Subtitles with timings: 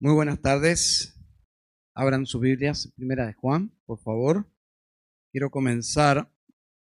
[0.00, 1.14] Muy buenas tardes.
[1.94, 4.52] Abran sus Biblias, primera de Juan, por favor.
[5.30, 6.34] Quiero comenzar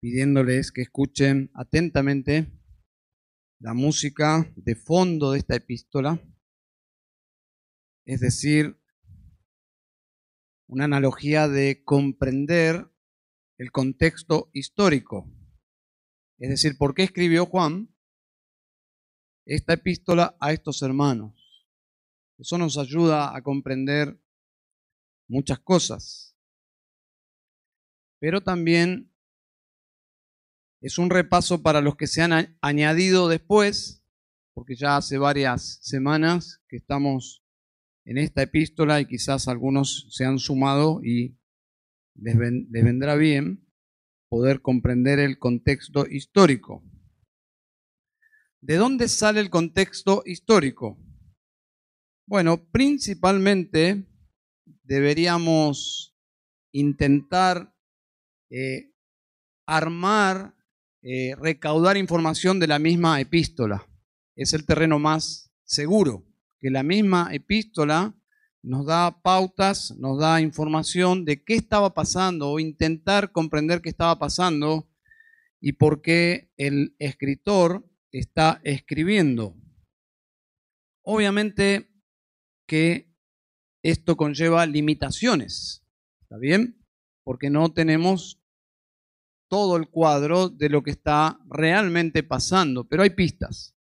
[0.02, 2.52] pidiéndoles que escuchen atentamente
[3.58, 6.22] la música de fondo de esta epístola,
[8.04, 8.78] es decir,
[10.68, 12.86] una analogía de comprender
[13.58, 15.26] el contexto histórico,
[16.38, 17.94] es decir, por qué escribió Juan
[19.46, 21.39] esta epístola a estos hermanos.
[22.40, 24.18] Eso nos ayuda a comprender
[25.28, 26.34] muchas cosas.
[28.18, 29.12] Pero también
[30.80, 34.02] es un repaso para los que se han añadido después,
[34.54, 37.44] porque ya hace varias semanas que estamos
[38.06, 41.36] en esta epístola y quizás algunos se han sumado y
[42.14, 43.66] les, vendrá bien
[44.30, 46.82] poder comprender el contexto histórico.
[48.62, 50.98] ¿De dónde sale el contexto histórico?
[52.30, 54.06] Bueno, principalmente
[54.84, 56.16] deberíamos
[56.70, 57.74] intentar
[58.50, 58.92] eh,
[59.66, 60.54] armar,
[61.02, 63.84] eh, recaudar información de la misma epístola.
[64.36, 66.24] Es el terreno más seguro,
[66.60, 68.14] que la misma epístola
[68.62, 74.20] nos da pautas, nos da información de qué estaba pasando o intentar comprender qué estaba
[74.20, 74.88] pasando
[75.60, 79.56] y por qué el escritor está escribiendo.
[81.02, 81.89] Obviamente
[82.70, 83.12] que
[83.82, 85.84] esto conlleva limitaciones.
[86.20, 86.86] ¿Está bien?
[87.24, 88.40] Porque no tenemos
[89.48, 93.74] todo el cuadro de lo que está realmente pasando, pero hay pistas.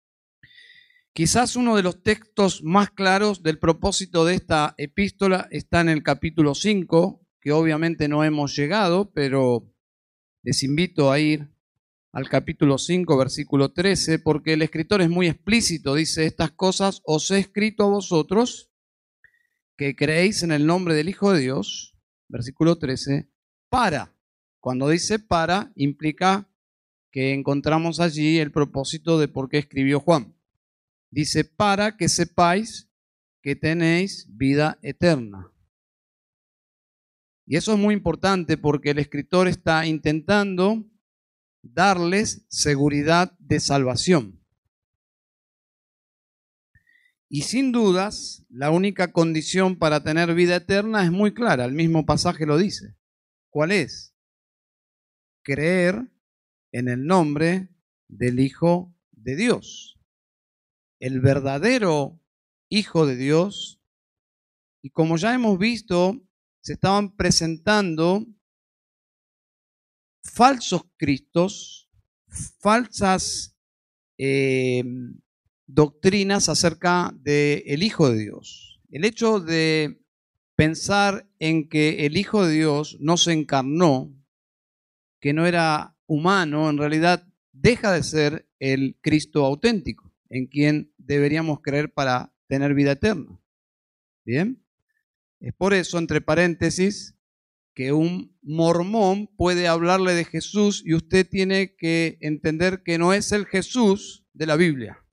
[1.14, 6.02] Quizás uno de los textos más claros del propósito de esta epístola está en el
[6.02, 9.72] capítulo 5, que obviamente no hemos llegado, pero
[10.42, 11.48] les invito a ir
[12.12, 17.30] al capítulo 5, versículo 13, porque el escritor es muy explícito, dice, estas cosas os
[17.30, 18.69] he escrito a vosotros
[19.80, 21.96] que creéis en el nombre del Hijo de Dios,
[22.28, 23.32] versículo 13,
[23.70, 24.14] para.
[24.60, 26.52] Cuando dice para, implica
[27.14, 30.36] que encontramos allí el propósito de por qué escribió Juan.
[31.10, 32.92] Dice, para que sepáis
[33.42, 35.50] que tenéis vida eterna.
[37.48, 40.84] Y eso es muy importante porque el escritor está intentando
[41.64, 44.39] darles seguridad de salvación.
[47.32, 52.04] Y sin dudas, la única condición para tener vida eterna es muy clara, el mismo
[52.04, 52.96] pasaje lo dice.
[53.52, 54.16] ¿Cuál es?
[55.44, 56.12] Creer
[56.72, 57.70] en el nombre
[58.08, 60.00] del Hijo de Dios.
[61.00, 62.20] El verdadero
[62.68, 63.80] Hijo de Dios.
[64.82, 66.20] Y como ya hemos visto,
[66.62, 68.26] se estaban presentando
[70.24, 71.90] falsos cristos,
[72.60, 73.56] falsas
[74.18, 74.84] eh,
[75.72, 78.82] doctrinas acerca del el Hijo de Dios.
[78.90, 80.02] El hecho de
[80.56, 84.14] pensar en que el Hijo de Dios no se encarnó,
[85.22, 91.62] que no era humano, en realidad deja de ser el Cristo auténtico, en quien deberíamos
[91.62, 93.40] creer para tener vida eterna.
[94.26, 94.64] ¿Bien?
[95.40, 97.16] Es por eso, entre paréntesis,
[97.76, 103.32] que un mormón puede hablarle de Jesús y usted tiene que entender que no es
[103.32, 105.06] el Jesús de la Biblia.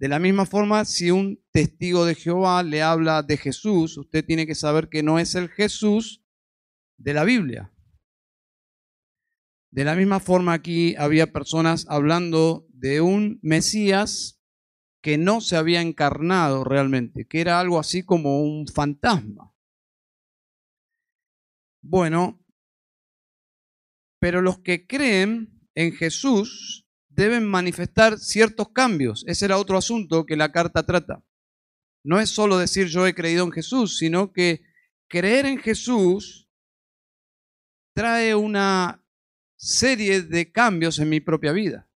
[0.00, 4.46] De la misma forma, si un testigo de Jehová le habla de Jesús, usted tiene
[4.46, 6.24] que saber que no es el Jesús
[6.96, 7.70] de la Biblia.
[9.70, 14.40] De la misma forma, aquí había personas hablando de un Mesías
[15.02, 19.54] que no se había encarnado realmente, que era algo así como un fantasma.
[21.82, 22.42] Bueno,
[24.18, 26.89] pero los que creen en Jesús
[27.20, 29.24] deben manifestar ciertos cambios.
[29.26, 31.22] Ese era otro asunto que la carta trata.
[32.02, 34.62] No es solo decir yo he creído en Jesús, sino que
[35.06, 36.48] creer en Jesús
[37.94, 39.04] trae una
[39.56, 41.90] serie de cambios en mi propia vida,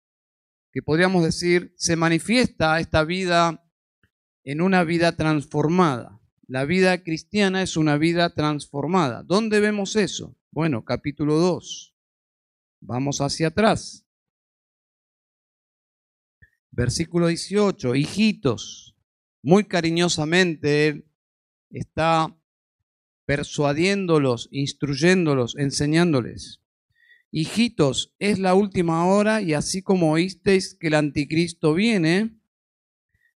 [0.74, 3.66] que podríamos decir se manifiesta esta vida
[4.44, 6.20] en una vida transformada.
[6.48, 9.24] La vida cristiana es una vida transformada.
[9.24, 10.36] ¿Dónde vemos eso?
[10.52, 11.96] Bueno, capítulo 2.
[12.82, 14.06] Vamos hacia atrás.
[16.76, 18.96] Versículo 18, hijitos,
[19.44, 21.06] muy cariñosamente él
[21.70, 22.36] está
[23.28, 26.64] persuadiéndolos, instruyéndolos, enseñándoles.
[27.30, 32.40] Hijitos, es la última hora y así como oísteis que el anticristo viene,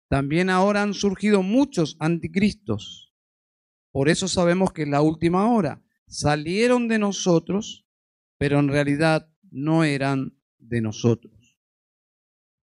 [0.08, 3.12] también ahora han surgido muchos anticristos.
[3.90, 5.82] Por eso sabemos que es la última hora.
[6.06, 7.84] Salieron de nosotros,
[8.38, 11.33] pero en realidad no eran de nosotros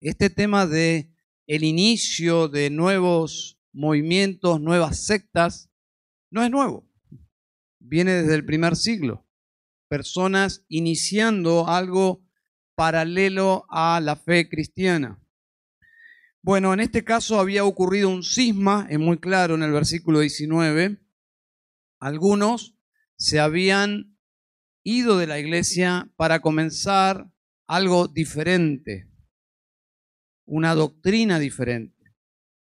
[0.04, 1.10] este tema de
[1.46, 5.70] el inicio de nuevos movimientos, nuevas sectas,
[6.30, 6.86] no es nuevo.
[7.78, 9.26] Viene desde el primer siglo.
[9.88, 12.22] Personas iniciando algo
[12.74, 15.20] paralelo a la fe cristiana.
[16.42, 21.00] Bueno, en este caso había ocurrido un cisma, es muy claro en el versículo 19.
[21.98, 22.76] Algunos
[23.16, 24.18] se habían
[24.82, 27.30] ido de la iglesia para comenzar
[27.66, 29.08] algo diferente,
[30.46, 32.14] una doctrina diferente.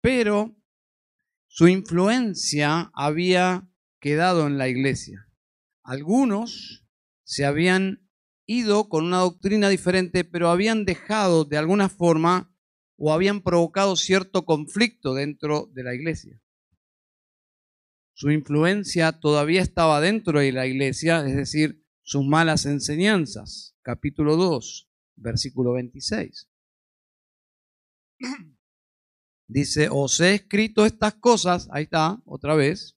[0.01, 0.57] Pero
[1.47, 3.69] su influencia había
[4.01, 5.27] quedado en la iglesia.
[5.83, 6.87] Algunos
[7.25, 8.09] se habían
[8.47, 12.55] ido con una doctrina diferente, pero habían dejado de alguna forma
[12.97, 16.43] o habían provocado cierto conflicto dentro de la iglesia.
[18.13, 23.75] Su influencia todavía estaba dentro de la iglesia, es decir, sus malas enseñanzas.
[23.83, 26.50] Capítulo 2, versículo 26.
[29.49, 32.97] Dice, os he escrito estas cosas, ahí está, otra vez,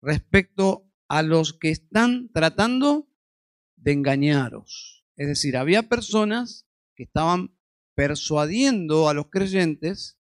[0.00, 3.08] respecto a los que están tratando
[3.76, 5.04] de engañaros.
[5.16, 7.56] Es decir, había personas que estaban
[7.94, 10.18] persuadiendo a los creyentes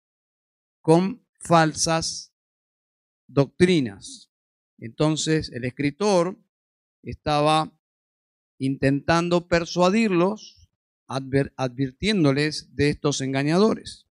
[0.80, 2.32] con falsas
[3.26, 4.30] doctrinas.
[4.78, 6.38] Entonces el escritor
[7.02, 7.72] estaba
[8.58, 10.68] intentando persuadirlos,
[11.08, 14.05] advirtiéndoles de estos engañadores.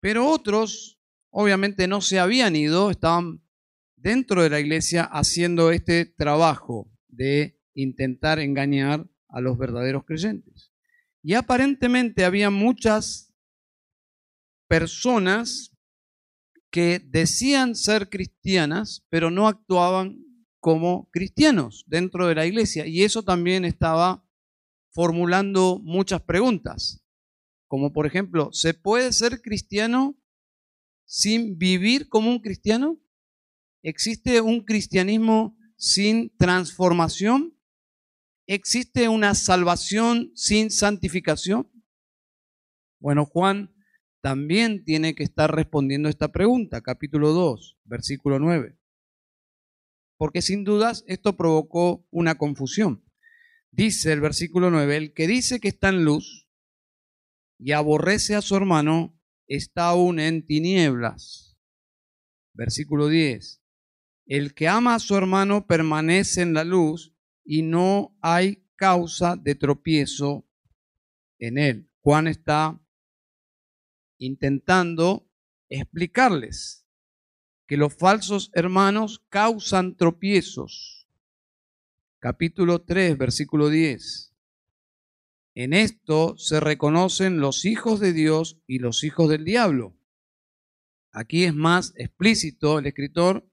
[0.00, 1.00] Pero otros,
[1.30, 3.42] obviamente, no se habían ido, estaban
[3.96, 10.72] dentro de la iglesia haciendo este trabajo de intentar engañar a los verdaderos creyentes.
[11.22, 13.32] Y aparentemente había muchas
[14.68, 15.76] personas
[16.70, 20.24] que decían ser cristianas, pero no actuaban
[20.60, 22.86] como cristianos dentro de la iglesia.
[22.86, 24.24] Y eso también estaba
[24.90, 26.99] formulando muchas preguntas.
[27.70, 30.20] Como por ejemplo, ¿se puede ser cristiano
[31.04, 33.00] sin vivir como un cristiano?
[33.84, 37.56] ¿Existe un cristianismo sin transformación?
[38.48, 41.70] ¿Existe una salvación sin santificación?
[42.98, 43.72] Bueno, Juan
[44.20, 48.76] también tiene que estar respondiendo esta pregunta, capítulo 2, versículo 9.
[50.18, 53.04] Porque sin dudas esto provocó una confusión.
[53.70, 56.39] Dice el versículo 9, el que dice que está en luz
[57.60, 61.58] y aborrece a su hermano, está aún en tinieblas.
[62.54, 63.62] Versículo 10.
[64.26, 67.14] El que ama a su hermano permanece en la luz
[67.44, 70.48] y no hay causa de tropiezo
[71.38, 71.90] en él.
[72.00, 72.80] Juan está
[74.18, 75.30] intentando
[75.68, 76.86] explicarles
[77.66, 81.08] que los falsos hermanos causan tropiezos.
[82.20, 84.29] Capítulo 3, versículo 10.
[85.54, 89.96] En esto se reconocen los hijos de Dios y los hijos del diablo.
[91.12, 93.48] Aquí es más explícito el escritor.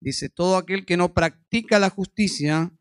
[0.00, 2.72] Dice, todo aquel que no practica la justicia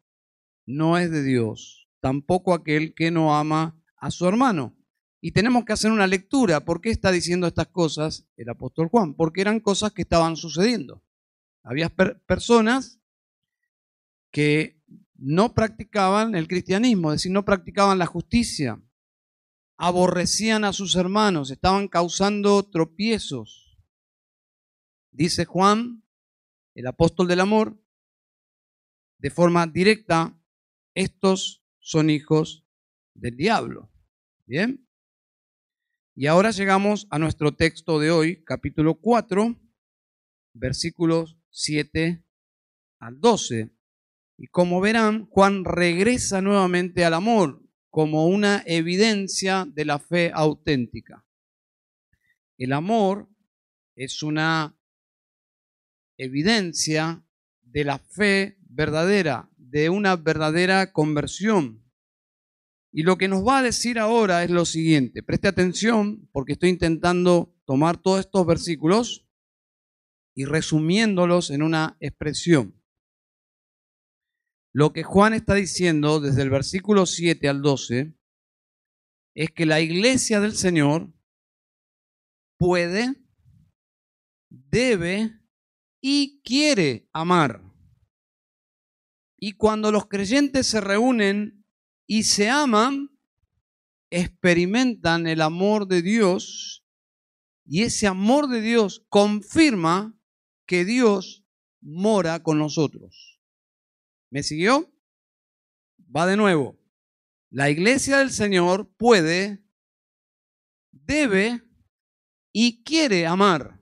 [0.65, 4.77] no es de Dios, tampoco aquel que no ama a su hermano.
[5.21, 6.65] Y tenemos que hacer una lectura.
[6.65, 9.15] ¿Por qué está diciendo estas cosas el apóstol Juan?
[9.15, 11.03] Porque eran cosas que estaban sucediendo.
[11.63, 12.99] Había personas
[14.31, 14.74] que
[15.17, 18.81] no practicaban el cristianismo, es decir, no practicaban la justicia,
[19.77, 23.77] aborrecían a sus hermanos, estaban causando tropiezos.
[25.11, 26.03] Dice Juan,
[26.73, 27.81] el apóstol del amor,
[29.17, 30.37] de forma directa,
[30.93, 32.65] estos son hijos
[33.13, 33.91] del diablo.
[34.45, 34.87] Bien.
[36.15, 39.59] Y ahora llegamos a nuestro texto de hoy, capítulo 4,
[40.53, 42.23] versículos 7
[42.99, 43.74] al 12.
[44.37, 51.25] Y como verán, Juan regresa nuevamente al amor como una evidencia de la fe auténtica.
[52.57, 53.29] El amor
[53.95, 54.77] es una
[56.17, 57.25] evidencia
[57.61, 61.83] de la fe verdadera, de una verdadera conversión.
[62.91, 65.23] Y lo que nos va a decir ahora es lo siguiente.
[65.23, 69.25] Preste atención porque estoy intentando tomar todos estos versículos
[70.33, 72.81] y resumiéndolos en una expresión.
[74.77, 78.13] Lo que Juan está diciendo desde el versículo 7 al 12
[79.33, 81.13] es que la iglesia del Señor
[82.57, 83.15] puede,
[84.49, 85.39] debe
[86.01, 87.63] y quiere amar.
[89.37, 91.65] Y cuando los creyentes se reúnen
[92.05, 93.17] y se aman,
[94.09, 96.83] experimentan el amor de Dios
[97.65, 100.19] y ese amor de Dios confirma
[100.67, 101.45] que Dios
[101.79, 103.34] mora con nosotros.
[104.29, 104.91] ¿Me siguió?
[106.15, 106.79] Va de nuevo.
[107.49, 109.63] La iglesia del Señor puede,
[110.91, 111.61] debe
[112.51, 113.81] y quiere amar.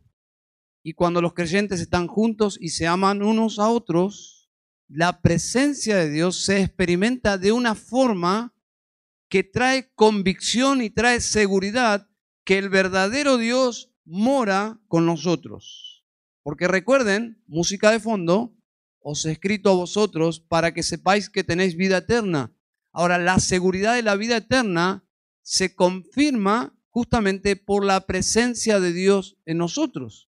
[0.86, 4.52] y cuando los creyentes están juntos y se aman unos a otros,
[4.90, 8.54] la presencia de Dios se experimenta de una forma
[9.30, 12.10] que trae convicción y trae seguridad
[12.46, 16.06] que el verdadero Dios mora con nosotros.
[16.44, 18.54] Porque recuerden, música de fondo,
[19.04, 22.56] os he escrito a vosotros para que sepáis que tenéis vida eterna.
[22.92, 25.06] Ahora, la seguridad de la vida eterna
[25.42, 30.30] se confirma justamente por la presencia de Dios en nosotros.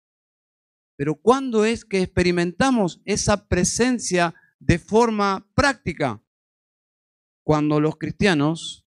[0.95, 6.23] Pero ¿cuándo es que experimentamos esa presencia de forma práctica?
[7.43, 8.87] Cuando los cristianos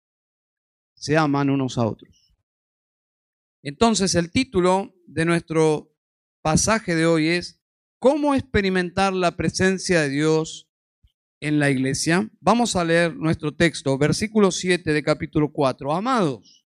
[0.96, 2.34] se aman unos a otros.
[3.62, 5.94] Entonces el título de nuestro
[6.42, 7.57] pasaje de hoy es
[8.00, 10.70] ¿Cómo experimentar la presencia de Dios
[11.40, 12.30] en la iglesia?
[12.40, 15.92] Vamos a leer nuestro texto, versículo 7 de capítulo 4.
[15.92, 16.64] Amados,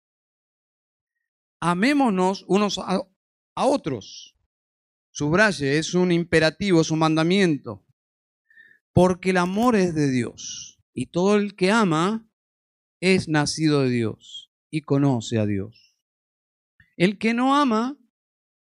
[1.60, 3.08] amémonos unos a,
[3.54, 4.36] otros.
[5.12, 7.86] Subraye, es un imperativo, es un mandamiento.
[8.92, 12.28] Porque el amor es de Dios y todo el que ama
[13.02, 15.96] es nacido de Dios y conoce a Dios.
[16.98, 18.00] El que no ama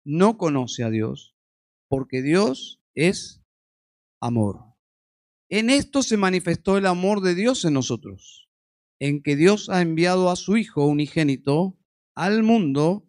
[0.03, 1.35] no conoce a Dios,
[1.91, 3.43] porque Dios es
[4.21, 4.63] amor.
[5.49, 8.49] En esto se manifestó el amor de Dios en nosotros,
[8.97, 11.77] en que Dios ha enviado a su Hijo unigénito
[12.15, 13.05] al mundo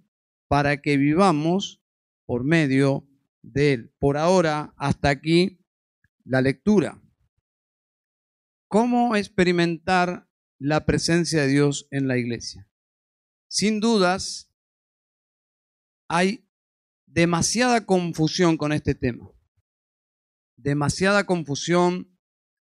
[0.48, 1.80] para que vivamos
[2.26, 3.06] por medio
[3.42, 3.94] de él.
[4.00, 5.60] Por ahora, hasta aquí
[6.24, 7.00] la lectura.
[8.66, 12.68] ¿Cómo experimentar la presencia de Dios en la iglesia?
[13.46, 14.52] Sin dudas,
[16.08, 16.48] hay
[17.12, 19.31] demasiada confusión con este tema.
[20.57, 22.19] Demasiada confusión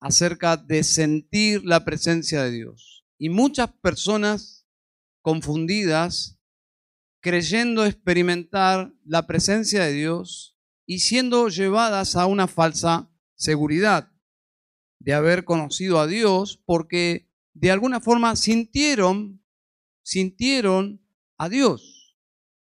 [0.01, 3.05] acerca de sentir la presencia de Dios.
[3.17, 4.67] Y muchas personas
[5.21, 6.37] confundidas,
[7.21, 14.11] creyendo experimentar la presencia de Dios y siendo llevadas a una falsa seguridad
[14.99, 19.41] de haber conocido a Dios porque de alguna forma sintieron,
[20.01, 21.01] sintieron
[21.37, 21.92] a Dios.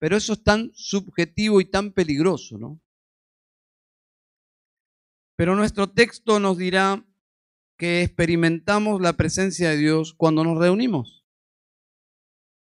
[0.03, 2.83] Pero eso es tan subjetivo y tan peligroso, ¿no?
[5.37, 7.07] Pero nuestro texto nos dirá
[7.79, 11.25] que experimentamos la presencia de Dios cuando nos reunimos.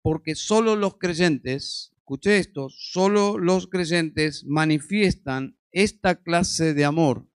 [0.02, 7.30] Porque solo los creyentes, escuché esto, solo los creyentes manifiestan esta clase de amor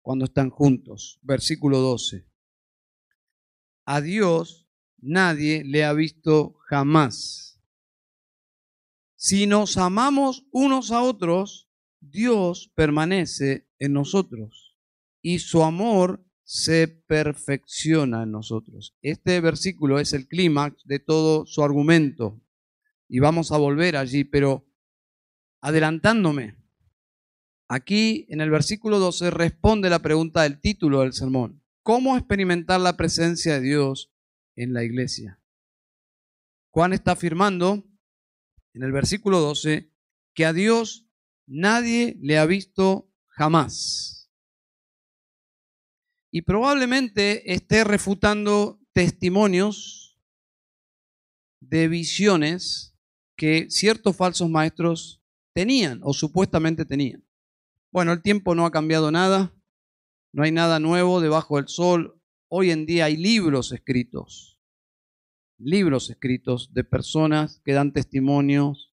[0.00, 1.18] cuando están juntos.
[1.20, 2.26] Versículo 12.
[3.84, 7.51] A Dios nadie le ha visto jamás.
[9.24, 14.76] Si nos amamos unos a otros, Dios permanece en nosotros
[15.22, 18.96] y su amor se perfecciona en nosotros.
[19.00, 22.42] Este versículo es el clímax de todo su argumento
[23.08, 24.66] y vamos a volver allí, pero
[25.60, 26.56] adelantándome,
[27.68, 31.62] aquí en el versículo 12 responde la pregunta del título del sermón.
[31.84, 34.12] ¿Cómo experimentar la presencia de Dios
[34.56, 35.40] en la iglesia?
[36.70, 37.84] Juan está afirmando
[38.74, 39.90] en el versículo 12,
[40.34, 41.06] que a Dios
[41.46, 44.30] nadie le ha visto jamás.
[46.30, 50.18] Y probablemente esté refutando testimonios
[51.60, 52.96] de visiones
[53.36, 57.26] que ciertos falsos maestros tenían o supuestamente tenían.
[57.90, 59.54] Bueno, el tiempo no ha cambiado nada,
[60.32, 62.18] no hay nada nuevo debajo del sol.
[62.48, 64.51] Hoy en día hay libros escritos
[65.62, 68.92] libros escritos de personas que dan testimonios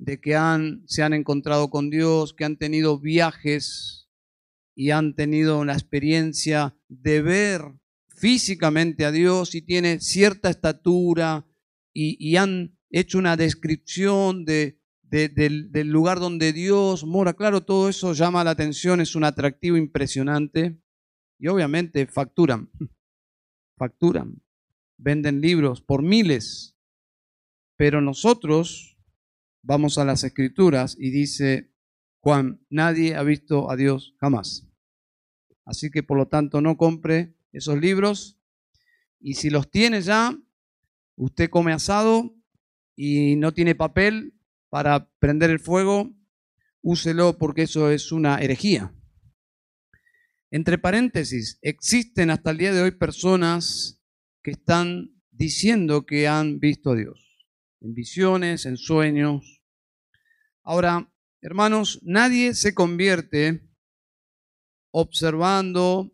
[0.00, 4.08] de que han, se han encontrado con Dios, que han tenido viajes
[4.74, 7.62] y han tenido la experiencia de ver
[8.08, 11.46] físicamente a Dios y tiene cierta estatura
[11.92, 17.34] y, han hecho una descripción de, del, del lugar donde Dios mora.
[17.34, 20.80] Claro, todo eso llama la atención, es un atractivo impresionante
[21.38, 22.70] y obviamente facturan,
[23.76, 24.40] facturan
[25.00, 26.76] venden libros por miles,
[27.76, 28.98] pero nosotros
[29.62, 31.72] vamos a las escrituras y dice
[32.20, 34.68] Juan, nadie ha visto a Dios jamás.
[35.64, 38.38] Así que por lo tanto no compre esos libros
[39.20, 40.38] y si los tiene ya,
[41.16, 42.34] usted come asado
[42.94, 44.34] y no tiene papel
[44.68, 46.10] para prender el fuego,
[46.82, 48.94] úselo porque eso es una herejía.
[50.50, 53.99] Entre paréntesis, existen hasta el día de hoy personas
[54.42, 57.46] que están diciendo que han visto a Dios,
[57.80, 59.62] en visiones, en sueños.
[60.62, 63.66] Ahora, hermanos, nadie se convierte
[64.92, 66.12] observando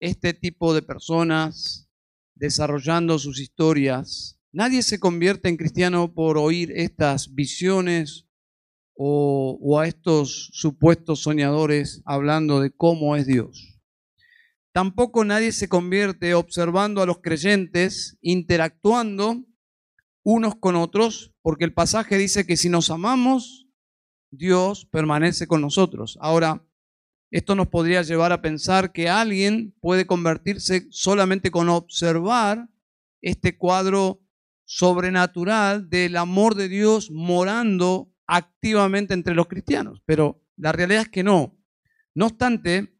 [0.00, 1.88] este tipo de personas,
[2.34, 4.38] desarrollando sus historias.
[4.52, 8.26] Nadie se convierte en cristiano por oír estas visiones
[8.94, 13.81] o, o a estos supuestos soñadores hablando de cómo es Dios.
[14.72, 19.44] Tampoco nadie se convierte observando a los creyentes interactuando
[20.24, 23.66] unos con otros, porque el pasaje dice que si nos amamos,
[24.30, 26.16] Dios permanece con nosotros.
[26.20, 26.64] Ahora,
[27.30, 32.68] esto nos podría llevar a pensar que alguien puede convertirse solamente con observar
[33.20, 34.20] este cuadro
[34.64, 40.02] sobrenatural del amor de Dios morando activamente entre los cristianos.
[40.06, 41.58] Pero la realidad es que no.
[42.14, 42.91] No obstante,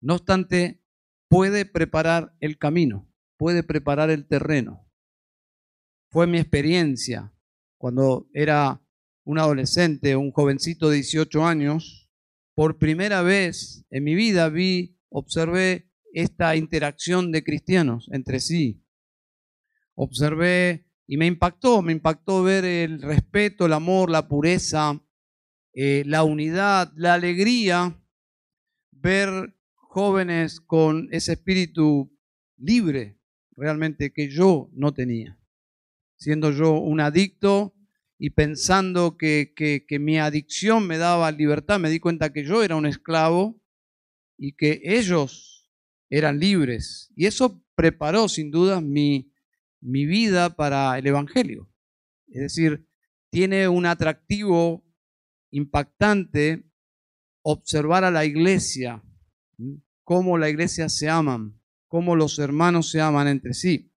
[0.00, 0.82] no obstante,
[1.28, 4.86] puede preparar el camino, puede preparar el terreno.
[6.10, 7.32] Fue mi experiencia
[7.78, 8.82] cuando era
[9.24, 12.10] un adolescente, un jovencito de 18 años,
[12.54, 18.84] por primera vez en mi vida vi, observé esta interacción de cristianos entre sí.
[19.94, 25.00] Observé y me impactó, me impactó ver el respeto, el amor, la pureza,
[25.72, 28.00] eh, la unidad, la alegría,
[28.90, 29.56] ver
[29.90, 32.16] jóvenes con ese espíritu
[32.56, 33.18] libre
[33.56, 35.36] realmente que yo no tenía.
[36.16, 37.74] Siendo yo un adicto
[38.16, 42.76] y pensando que, que, mi adicción me daba libertad, me di cuenta que yo era
[42.76, 43.60] un esclavo
[44.38, 45.68] y que ellos
[46.08, 47.10] eran libres.
[47.16, 49.32] Y eso preparó sin duda mi,
[49.80, 51.68] mi vida para el Evangelio.
[52.28, 52.86] Es decir,
[53.28, 54.84] tiene un atractivo
[55.50, 56.62] impactante
[57.42, 59.02] observar a la iglesia
[60.10, 63.92] cómo la iglesia se aman, cómo los hermanos se aman entre sí.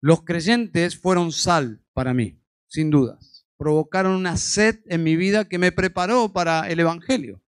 [0.00, 3.46] Los creyentes fueron sal para mí, sin dudas.
[3.58, 7.42] Provocaron una sed en mi vida que me preparó para el Evangelio.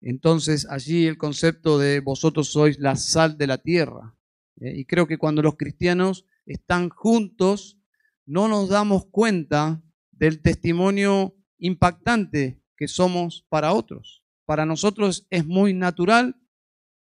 [0.00, 4.16] Entonces allí el concepto de vosotros sois la sal de la tierra.
[4.60, 4.72] ¿eh?
[4.74, 7.78] Y creo que cuando los cristianos están juntos,
[8.26, 15.74] no nos damos cuenta del testimonio impactante que somos para otros para nosotros es muy
[15.74, 16.36] natural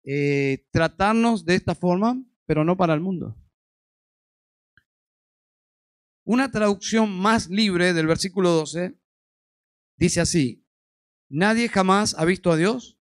[0.06, 3.38] eh, tratarnos de esta forma, pero no para el mundo.
[6.26, 8.98] Una traducción más libre del versículo 12
[9.98, 10.66] dice así,
[11.30, 12.98] nadie jamás ha visto a Dios,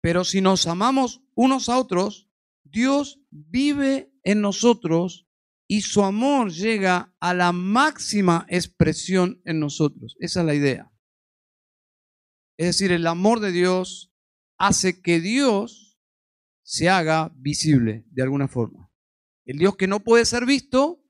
[0.00, 2.28] pero si nos amamos unos a otros,
[2.64, 5.28] Dios vive en nosotros
[5.68, 10.16] y su amor llega a la máxima expresión en nosotros.
[10.18, 10.89] Esa es la idea.
[12.60, 14.14] Es decir, el amor de Dios
[14.58, 15.98] hace que Dios
[16.62, 18.92] se haga visible de alguna forma.
[19.46, 21.02] El Dios que no puede ser visto,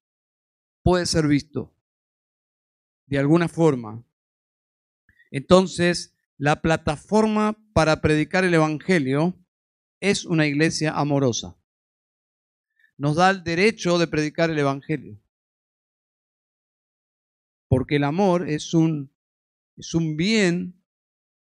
[0.85, 1.77] puede ser visto
[3.07, 4.07] de alguna forma.
[5.33, 9.37] Entonces, la plataforma para predicar el Evangelio
[9.99, 11.61] es una iglesia amorosa.
[12.97, 15.21] Nos da el derecho de predicar el Evangelio.
[17.67, 19.13] Porque el amor es un,
[19.77, 20.80] es un bien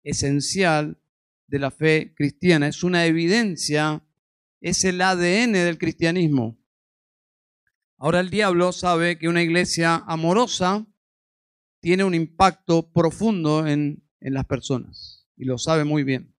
[0.02, 1.00] esencial
[1.46, 4.06] de la fe cristiana, es una evidencia,
[4.60, 6.58] es el ADN del cristianismo.
[7.98, 10.86] Ahora el diablo sabe que una iglesia amorosa
[11.80, 16.34] tiene un impacto profundo en, en las personas y lo sabe muy bien.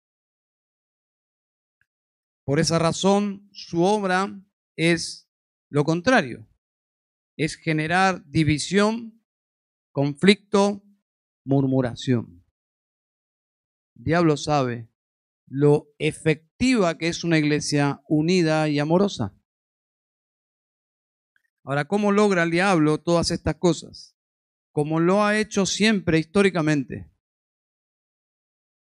[2.44, 4.42] Por esa razón, su obra
[4.76, 5.28] es
[5.68, 6.48] lo contrario,
[7.36, 9.22] es generar división,
[9.92, 10.82] conflicto,
[11.44, 12.41] murmuración
[14.02, 14.88] diablo sabe
[15.46, 19.36] lo efectiva que es una iglesia unida y amorosa.
[21.64, 24.16] Ahora, ¿cómo logra el diablo todas estas cosas?
[24.70, 27.12] Como lo ha hecho siempre históricamente,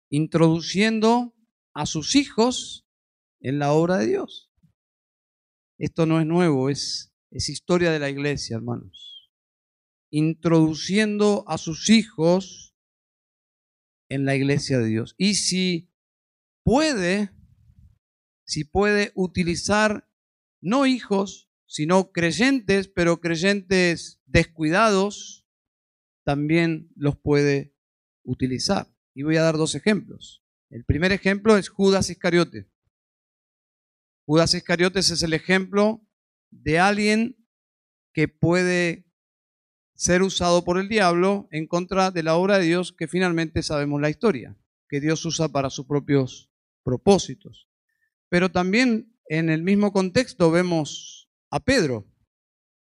[0.09, 1.33] introduciendo
[1.73, 2.85] a sus hijos
[3.39, 4.51] en la obra de Dios.
[5.77, 9.31] Esto no es nuevo, es, es historia de la iglesia, hermanos.
[10.09, 12.66] Introduciendo a sus hijos
[14.09, 15.15] en la iglesia de Dios.
[15.17, 15.91] Y si
[16.63, 17.31] puede,
[18.45, 20.09] si puede utilizar
[20.61, 25.45] no hijos, sino creyentes, pero creyentes descuidados,
[26.23, 27.73] también los puede
[28.23, 28.93] utilizar.
[29.13, 30.43] Y voy a dar dos ejemplos.
[30.69, 32.69] El primer ejemplo es Judas Iscariote.
[34.25, 36.05] Judas Iscariote es el ejemplo
[36.51, 37.37] de alguien
[38.13, 39.06] que puede
[39.97, 43.99] ser usado por el diablo en contra de la obra de Dios que finalmente sabemos
[43.99, 44.55] la historia,
[44.87, 46.51] que Dios usa para sus propios
[46.83, 47.67] propósitos.
[48.29, 52.07] Pero también en el mismo contexto vemos a Pedro,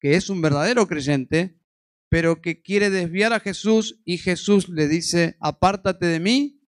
[0.01, 1.61] que es un verdadero creyente,
[2.09, 6.61] pero que quiere desviar a Jesús y Jesús le dice, apártate de mí,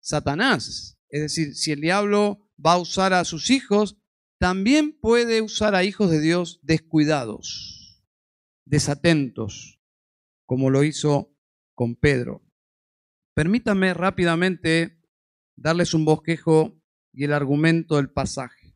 [0.00, 0.98] Satanás.
[1.10, 3.98] Es decir, si el diablo va a usar a sus hijos,
[4.38, 7.77] también puede usar a hijos de Dios descuidados
[8.68, 9.74] desatentos.
[10.44, 11.36] como lo hizo
[11.74, 12.42] con Pedro.
[13.34, 14.98] Permítanme rápidamente
[15.56, 16.80] darles un bosquejo
[17.12, 18.74] y el argumento del pasaje.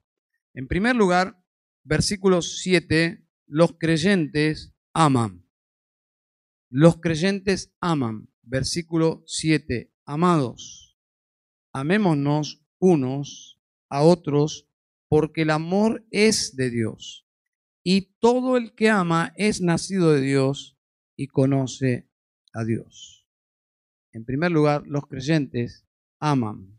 [0.53, 1.43] En primer lugar,
[1.83, 5.49] versículo 7, los creyentes aman.
[6.69, 8.29] Los creyentes aman.
[8.43, 10.99] Versículo 7, amados,
[11.73, 14.69] amémonos unos a otros
[15.09, 17.27] porque el amor es de Dios.
[17.83, 20.79] Y todo el que ama es nacido de Dios
[21.17, 22.09] y conoce
[22.53, 23.27] a Dios.
[24.13, 25.87] En primer lugar, los creyentes
[26.21, 26.79] aman.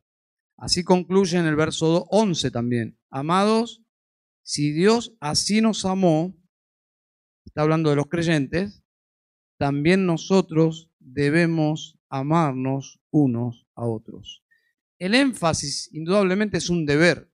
[0.57, 2.97] Así concluye en el verso 11 también.
[3.09, 3.83] Amados,
[4.43, 6.37] si Dios así nos amó,
[7.45, 8.83] está hablando de los creyentes,
[9.57, 14.43] también nosotros debemos amarnos unos a otros.
[14.99, 17.32] El énfasis indudablemente es un deber,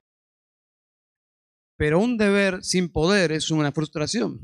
[1.79, 4.41] pero un deber sin poder es una frustración.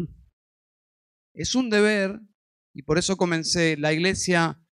[1.34, 2.22] Es un deber,
[2.74, 4.66] y por eso comencé, la iglesia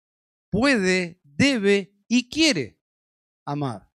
[0.51, 2.79] puede, debe y quiere
[3.47, 3.91] amar.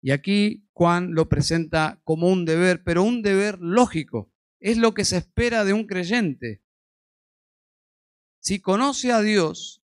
[0.00, 4.32] Y aquí Juan lo presenta como un deber, pero un deber lógico.
[4.58, 6.64] Es lo que se espera de un creyente.
[8.40, 9.84] Si conoce a Dios,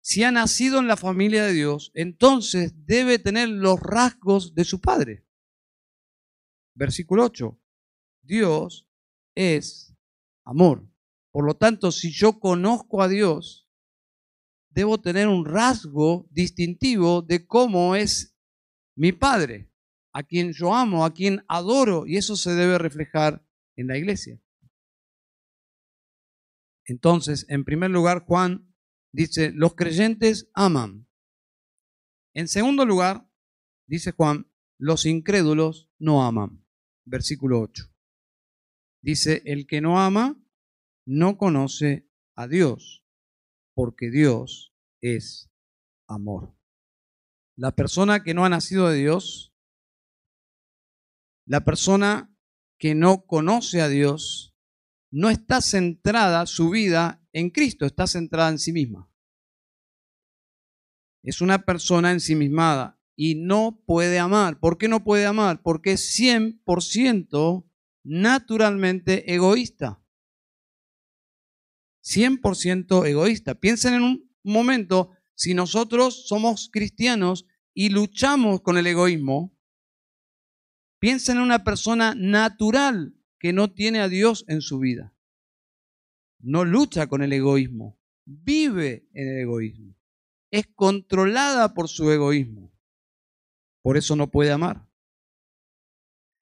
[0.00, 4.80] si ha nacido en la familia de Dios, entonces debe tener los rasgos de su
[4.80, 5.26] Padre.
[6.74, 7.58] Versículo 8.
[8.22, 8.88] Dios
[9.34, 9.94] es
[10.44, 10.88] amor.
[11.30, 13.68] Por lo tanto, si yo conozco a Dios,
[14.70, 18.36] debo tener un rasgo distintivo de cómo es
[18.96, 19.70] mi Padre,
[20.12, 24.40] a quien yo amo, a quien adoro, y eso se debe reflejar en la iglesia.
[26.84, 28.74] Entonces, en primer lugar, Juan
[29.12, 31.08] dice, los creyentes aman.
[32.34, 33.28] En segundo lugar,
[33.86, 36.61] dice Juan, los incrédulos no aman.
[37.04, 37.84] Versículo 8.
[39.02, 40.40] Dice, el que no ama
[41.04, 43.04] no conoce a Dios,
[43.74, 45.50] porque Dios es
[46.08, 46.56] amor.
[47.56, 49.52] La persona que no ha nacido de Dios,
[51.46, 52.34] la persona
[52.78, 54.56] que no conoce a Dios,
[55.10, 59.10] no está centrada su vida en Cristo, está centrada en sí misma.
[61.22, 64.58] Es una persona ensimismada y no puede amar.
[64.58, 65.62] ¿Por qué no puede amar?
[65.62, 67.64] Porque es 100%
[68.04, 70.02] naturalmente egoísta.
[72.02, 73.54] 100% egoísta.
[73.54, 79.56] Piensen en un momento, si nosotros somos cristianos y luchamos con el egoísmo,
[80.98, 85.14] piensen en una persona natural que no tiene a Dios en su vida.
[86.40, 89.96] No lucha con el egoísmo, vive en el egoísmo.
[90.50, 92.71] Es controlada por su egoísmo.
[93.82, 94.88] Por eso no puede amar.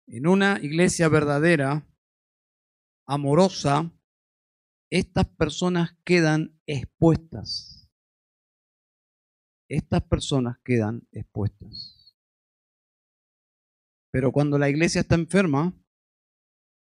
[0.08, 1.88] En una iglesia verdadera,
[3.08, 3.91] amorosa,
[4.89, 7.89] estas personas quedan expuestas.
[9.67, 12.15] Estas personas quedan expuestas.
[14.12, 15.74] Pero cuando la iglesia está enferma,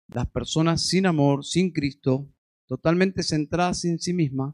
[0.07, 2.31] las personas sin amor, sin Cristo,
[2.67, 4.53] totalmente centradas en sí mismas,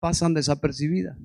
[0.00, 1.16] pasan desapercibidas.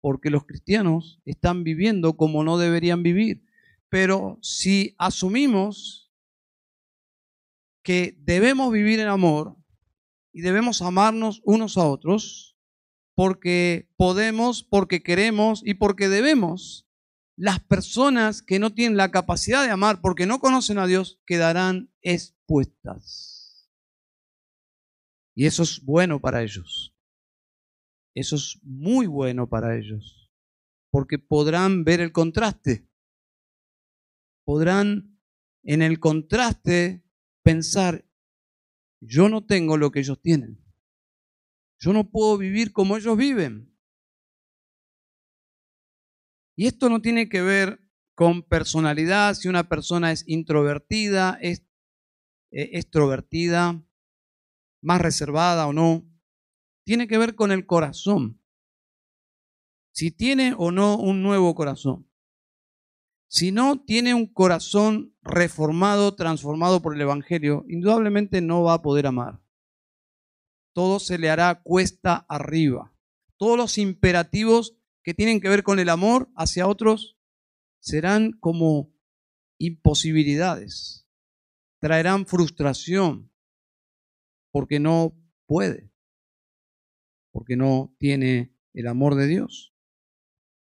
[0.00, 3.44] Porque los cristianos están viviendo como no deberían vivir.
[3.88, 6.12] Pero si asumimos
[7.82, 9.56] que debemos vivir en amor
[10.32, 12.56] y debemos amarnos unos a otros,
[13.14, 16.86] porque podemos, porque queremos y porque debemos,
[17.36, 21.90] las personas que no tienen la capacidad de amar porque no conocen a Dios quedarán
[22.02, 23.70] expuestas.
[25.34, 26.94] Y eso es bueno para ellos.
[28.14, 30.30] Eso es muy bueno para ellos.
[30.90, 32.88] Porque podrán ver el contraste.
[34.44, 35.18] Podrán
[35.62, 37.04] en el contraste
[37.42, 38.04] pensar,
[39.00, 40.62] yo no tengo lo que ellos tienen.
[41.78, 43.74] Yo no puedo vivir como ellos viven.
[46.56, 47.80] Y esto no tiene que ver
[48.14, 51.60] con personalidad, si una persona es introvertida, es
[52.50, 53.82] eh, extrovertida,
[54.82, 56.09] más reservada o no.
[56.90, 58.42] Tiene que ver con el corazón.
[59.92, 62.10] Si tiene o no un nuevo corazón.
[63.28, 69.06] Si no tiene un corazón reformado, transformado por el Evangelio, indudablemente no va a poder
[69.06, 69.40] amar.
[70.72, 72.92] Todo se le hará cuesta arriba.
[73.36, 77.16] Todos los imperativos que tienen que ver con el amor hacia otros
[77.78, 78.92] serán como
[79.58, 81.06] imposibilidades,
[81.78, 83.30] traerán frustración,
[84.50, 85.14] porque no
[85.46, 85.89] puede,
[87.32, 89.74] porque no tiene el amor de Dios.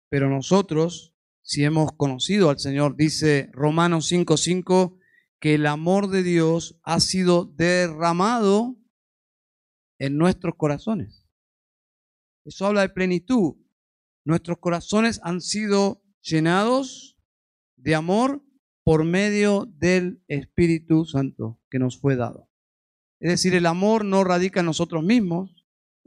[0.09, 4.97] Pero nosotros, si hemos conocido al Señor, dice Romanos 5:5,
[5.39, 8.75] que el amor de Dios ha sido derramado
[9.99, 11.25] en nuestros corazones.
[12.45, 13.55] Eso habla de plenitud.
[14.25, 17.17] Nuestros corazones han sido llenados
[17.77, 18.43] de amor
[18.83, 22.49] por medio del Espíritu Santo que nos fue dado.
[23.19, 25.58] Es decir, el amor no radica en nosotros mismos,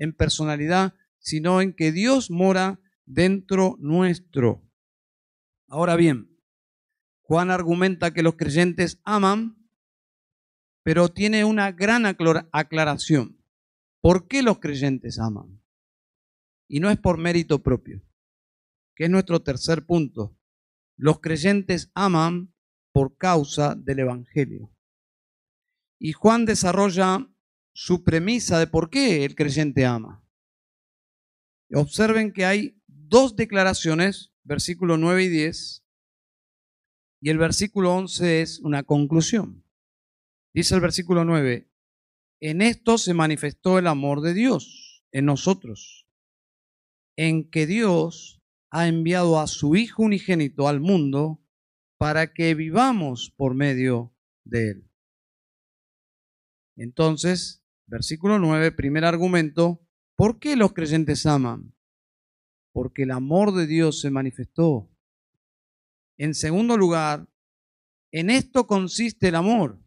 [0.02, 4.68] en personalidad, sino en que Dios mora dentro nuestro.
[5.68, 6.36] Ahora bien,
[7.20, 9.56] Juan argumenta que los creyentes aman,
[10.82, 13.40] pero tiene una gran aclaración.
[14.00, 15.62] ¿Por qué los creyentes aman?
[16.66, 18.02] Y no es por mérito propio,
[18.96, 20.36] que es nuestro tercer punto.
[20.96, 22.52] Los creyentes aman
[22.92, 24.74] por causa del Evangelio.
[26.00, 27.31] Y Juan desarrolla
[27.74, 30.24] su premisa de por qué el creyente ama.
[31.74, 35.84] Observen que hay dos declaraciones, versículos 9 y 10,
[37.22, 39.64] y el versículo 11 es una conclusión.
[40.54, 41.70] Dice el versículo 9,
[42.40, 46.06] en esto se manifestó el amor de Dios en nosotros,
[47.16, 51.40] en que Dios ha enviado a su Hijo unigénito al mundo
[51.98, 54.90] para que vivamos por medio de Él.
[56.76, 57.61] Entonces,
[57.92, 61.74] versículo 9, primer argumento, ¿por qué los creyentes aman?
[62.72, 64.88] Porque el amor de Dios se manifestó.
[66.16, 67.28] En segundo lugar,
[68.10, 69.78] en esto consiste el amor,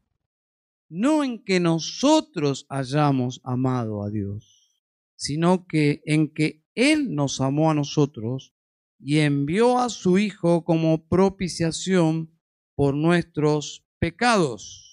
[0.87, 7.71] no en que nosotros hayamos amado a Dios, sino que en que Él nos amó
[7.71, 8.53] a nosotros
[8.99, 12.29] y envió a su Hijo como propiciación
[12.75, 14.84] por nuestros pecados.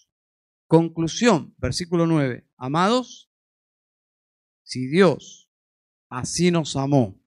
[0.72, 2.48] Conclusión, versículo 9.
[2.56, 3.30] Amados,
[4.62, 5.50] si Dios
[6.08, 7.20] así nos amó,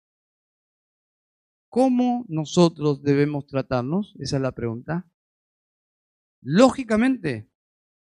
[1.70, 4.16] ¿cómo nosotros debemos tratarnos?
[4.18, 5.08] Esa es la pregunta.
[6.42, 7.48] Lógicamente,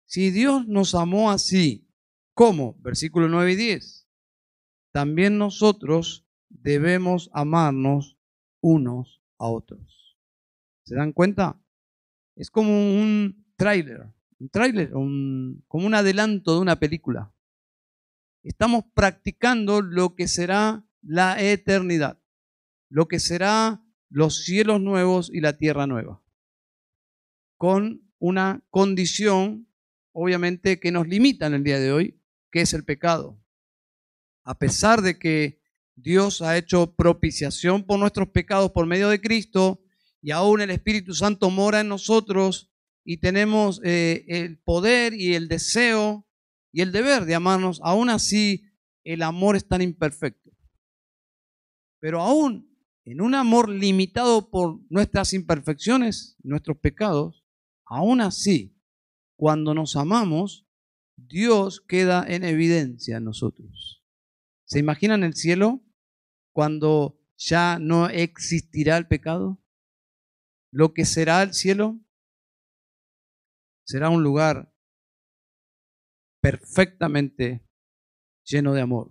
[0.06, 1.90] si Dios nos amó así,
[2.32, 2.80] ¿cómo?
[2.80, 4.08] Versículo 9 y 10.
[4.92, 8.18] También nosotros debemos amarnos
[8.62, 10.16] unos a otros.
[10.86, 11.60] ¿Se dan cuenta?
[12.34, 14.13] Es como un tráiler,
[14.44, 17.34] un tráiler, como un adelanto de una película.
[18.42, 22.20] Estamos practicando lo que será la eternidad,
[22.88, 26.22] lo que será los cielos nuevos y la tierra nueva,
[27.56, 29.66] con una condición
[30.14, 33.42] obviamente, que nos limita en el día de hoy, que es el pecado.
[34.44, 35.60] A pesar de que
[35.96, 39.82] Dios ha hecho propiciación por nuestros pecados por medio de Cristo
[40.22, 42.70] y aún el Espíritu Santo mora en nosotros
[43.04, 46.26] y tenemos eh, el poder y el deseo
[46.72, 48.64] y el deber de amarnos, aún así
[49.04, 50.50] el amor es tan imperfecto.
[52.00, 57.44] Pero aún en un amor limitado por nuestras imperfecciones, nuestros pecados,
[57.84, 58.74] aún así
[59.36, 60.66] cuando nos amamos,
[61.16, 64.02] Dios queda en evidencia en nosotros.
[64.64, 65.84] ¿Se imaginan el cielo
[66.52, 69.60] cuando ya no existirá el pecado?
[70.72, 72.00] Lo que será el cielo
[73.84, 74.72] será un lugar
[76.40, 77.66] perfectamente
[78.44, 79.10] lleno de amor.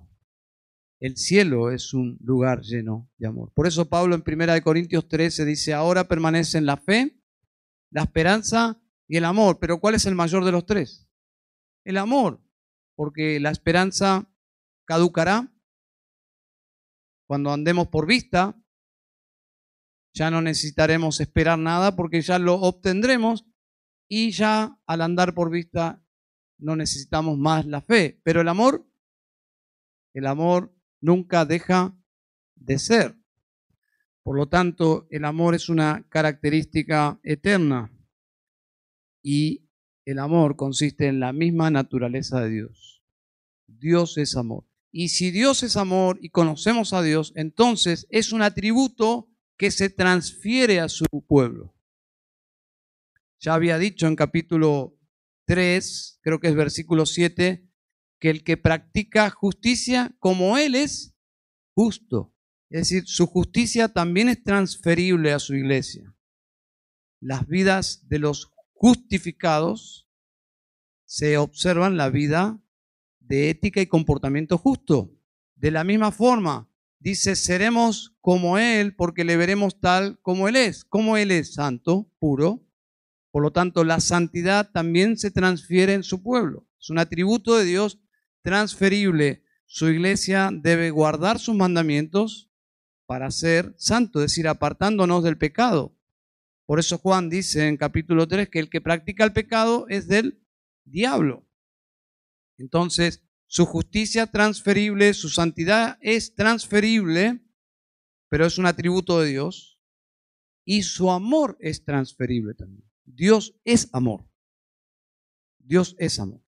[0.99, 3.51] El cielo es un lugar lleno de amor.
[3.53, 7.19] Por eso Pablo en 1 Corintios 13 dice, ahora permanecen la fe,
[7.91, 9.59] la esperanza y el amor.
[9.59, 11.09] Pero ¿cuál es el mayor de los tres?
[11.83, 12.41] El amor,
[12.95, 14.31] porque la esperanza
[14.85, 15.51] caducará
[17.27, 18.57] cuando andemos por vista.
[20.13, 23.45] Ya no necesitaremos esperar nada porque ya lo obtendremos
[24.15, 25.99] y ya al andar por vista
[26.59, 28.21] no necesitamos más la fe.
[28.23, 28.87] Pero el amor,
[30.13, 30.71] el amor
[31.01, 31.97] nunca deja
[32.53, 33.17] de ser.
[34.21, 37.91] Por lo tanto, el amor es una característica eterna
[39.23, 39.67] y
[40.05, 43.03] el amor consiste en la misma naturaleza de Dios.
[43.65, 44.67] Dios es amor.
[44.91, 49.89] Y si Dios es amor y conocemos a Dios, entonces es un atributo que se
[49.89, 51.72] transfiere a su pueblo.
[53.43, 54.97] Ya había dicho en capítulo
[55.47, 57.69] 3, creo que es versículo 7,
[58.17, 61.13] que el que practica justicia como Él es
[61.75, 62.33] justo.
[62.69, 66.15] Es decir, su justicia también es transferible a su iglesia.
[67.19, 70.09] Las vidas de los justificados,
[71.05, 72.61] se observan la vida
[73.19, 75.11] de ética y comportamiento justo.
[75.55, 80.85] De la misma forma, dice, seremos como Él porque le veremos tal como Él es.
[80.85, 82.62] Como Él es santo, puro.
[83.33, 86.67] Por lo tanto, la santidad también se transfiere en su pueblo.
[86.79, 87.99] Es un atributo de Dios
[88.43, 89.43] transferible.
[89.65, 92.51] Su iglesia debe guardar sus mandamientos
[93.07, 95.97] para ser santo, es decir, apartándonos del pecado.
[96.67, 100.39] Por eso Juan dice en capítulo 3 que el que practica el pecado es del
[100.85, 101.49] diablo.
[102.59, 107.43] Entonces, Su justicia transferible, su santidad es transferible,
[108.29, 109.79] pero es un atributo de Dios.
[110.65, 112.92] Y su amor es transferible también.
[113.05, 114.25] Dios es amor.
[115.59, 116.41] Dios es amor.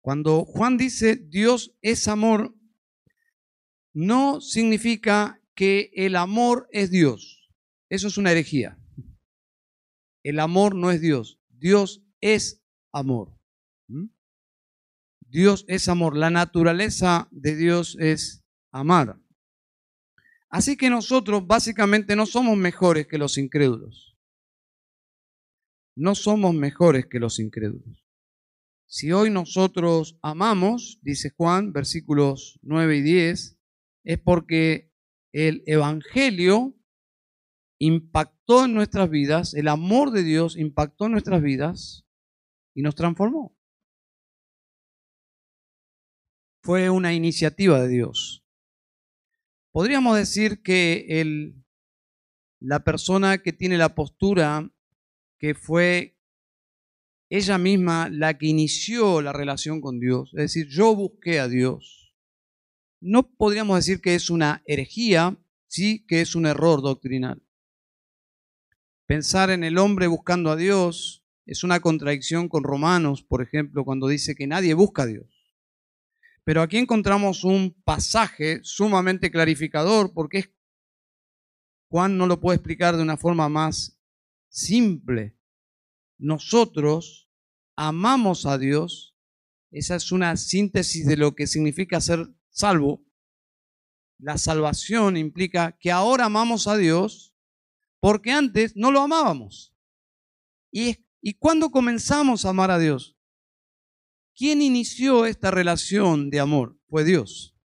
[0.00, 2.54] Cuando Juan dice Dios es amor,
[3.94, 7.50] no significa que el amor es Dios.
[7.88, 8.78] Eso es una herejía.
[10.22, 11.38] El amor no es Dios.
[11.48, 13.38] Dios es amor.
[13.88, 14.06] ¿Mm?
[15.20, 16.16] Dios es amor.
[16.16, 19.20] La naturaleza de Dios es amar.
[20.48, 24.13] Así que nosotros básicamente no somos mejores que los incrédulos.
[25.96, 28.04] No somos mejores que los incrédulos.
[28.86, 33.58] Si hoy nosotros amamos, dice Juan, versículos 9 y 10,
[34.04, 34.92] es porque
[35.32, 36.76] el Evangelio
[37.78, 42.04] impactó en nuestras vidas, el amor de Dios impactó en nuestras vidas
[42.74, 43.56] y nos transformó.
[46.62, 48.44] Fue una iniciativa de Dios.
[49.72, 51.64] Podríamos decir que el,
[52.60, 54.70] la persona que tiene la postura
[55.38, 56.16] que fue
[57.30, 62.14] ella misma la que inició la relación con Dios, es decir, yo busqué a Dios,
[63.00, 67.42] no podríamos decir que es una herejía, sí que es un error doctrinal.
[69.06, 74.08] Pensar en el hombre buscando a Dios es una contradicción con Romanos, por ejemplo, cuando
[74.08, 75.26] dice que nadie busca a Dios.
[76.44, 80.54] Pero aquí encontramos un pasaje sumamente clarificador porque
[81.90, 83.93] Juan no lo puede explicar de una forma más
[84.54, 85.36] simple.
[86.16, 87.28] Nosotros
[87.76, 89.16] amamos a Dios.
[89.70, 93.04] Esa es una síntesis de lo que significa ser salvo.
[94.18, 97.34] La salvación implica que ahora amamos a Dios
[98.00, 99.74] porque antes no lo amábamos.
[100.70, 103.16] ¿Y, ¿Y cuándo comenzamos a amar a Dios?
[104.36, 106.78] ¿Quién inició esta relación de amor?
[106.88, 107.56] Fue Dios.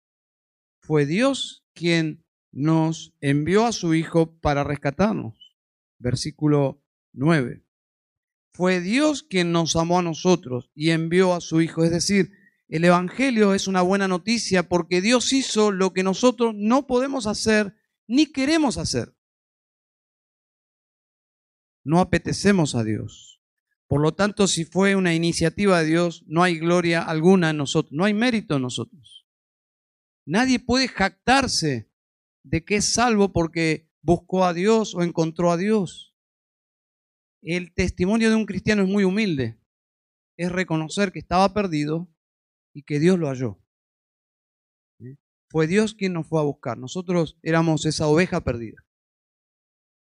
[0.82, 5.36] Fue Dios quien nos envió a su Hijo para rescatarnos.
[6.00, 6.79] Versículo
[7.14, 7.64] 9.
[8.54, 11.84] Fue Dios quien nos amó a nosotros y envió a su Hijo.
[11.84, 12.32] Es decir,
[12.68, 17.76] el Evangelio es una buena noticia porque Dios hizo lo que nosotros no podemos hacer
[18.08, 19.16] ni queremos hacer
[21.90, 23.42] no apetecemos a Dios.
[23.88, 27.92] Por lo tanto, si fue una iniciativa de Dios, no hay gloria alguna en nosotros,
[27.94, 29.26] no hay mérito en nosotros.
[30.26, 31.92] Nadie puede jactarse
[32.44, 36.09] de que es salvo porque buscó a Dios o encontró a Dios.
[37.42, 39.58] El testimonio de un cristiano es muy humilde.
[40.38, 42.08] Es reconocer que estaba perdido
[42.74, 43.60] y que Dios lo halló.
[45.00, 45.16] ¿Eh?
[45.50, 46.78] Fue Dios quien nos fue a buscar.
[46.78, 48.86] Nosotros éramos esa oveja perdida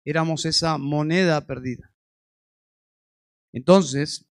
[0.07, 1.93] éramos esa moneda perdida.
[3.53, 4.25] Entonces,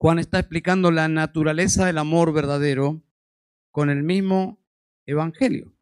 [0.00, 3.00] Juan está explicando la naturaleza del amor verdadero
[3.70, 4.60] con el mismo
[5.06, 5.72] evangelio.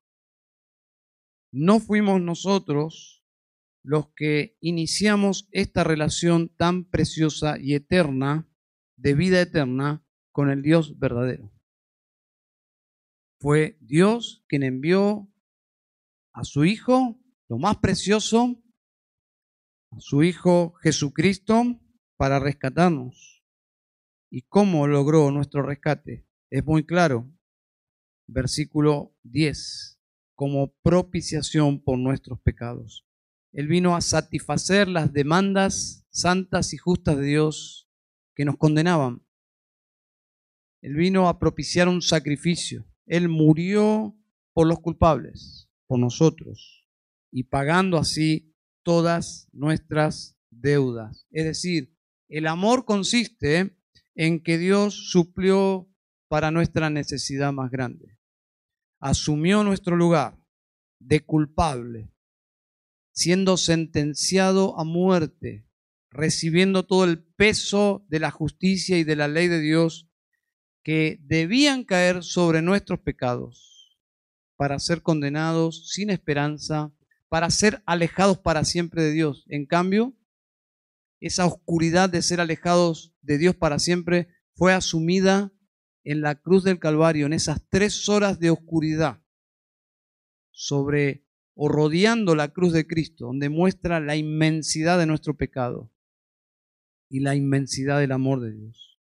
[1.55, 3.16] No fuimos nosotros
[3.87, 8.49] los que iniciamos esta relación tan preciosa y eterna,
[8.97, 11.53] de vida eterna, con el Dios verdadero.
[13.41, 15.33] Fue Dios quien envió
[16.33, 17.17] a su Hijo,
[17.49, 18.61] lo más precioso,
[19.99, 21.81] su Hijo Jesucristo
[22.17, 23.45] para rescatarnos.
[24.33, 26.27] ¿Y cómo logró nuestro rescate?
[26.51, 27.33] Es muy claro.
[28.27, 30.01] Versículo 10.
[30.35, 33.06] Como propiciación por nuestros pecados.
[33.53, 37.89] Él vino a satisfacer las demandas santas y justas de Dios
[38.35, 39.27] que nos condenaban.
[40.83, 42.87] Él vino a propiciar un sacrificio.
[43.07, 44.17] Él murió
[44.53, 46.89] por los culpables, por nosotros,
[47.31, 51.27] y pagando así todas nuestras deudas.
[51.31, 51.97] Es decir,
[52.29, 53.77] el amor consiste
[54.15, 55.89] en que Dios suplió
[56.29, 58.19] para nuestra necesidad más grande.
[59.01, 60.39] Asumió nuestro lugar
[60.99, 62.11] de culpable,
[63.17, 65.67] siendo sentenciado a muerte,
[66.11, 70.09] recibiendo todo el peso de la justicia y de la ley de Dios
[70.85, 73.99] que debían caer sobre nuestros pecados
[74.57, 76.93] para ser condenados sin esperanza
[77.29, 79.45] para ser alejados para siempre de Dios.
[79.49, 80.15] En cambio,
[81.21, 85.53] esa oscuridad de ser alejados de Dios para siempre fue asumida
[86.05, 89.21] en la cruz del Calvario, en esas tres horas de oscuridad,
[90.53, 91.26] sobre
[91.57, 95.91] o rodeando la cruz de Cristo, donde muestra la inmensidad de nuestro pecado
[97.09, 99.01] y la inmensidad del amor de Dios.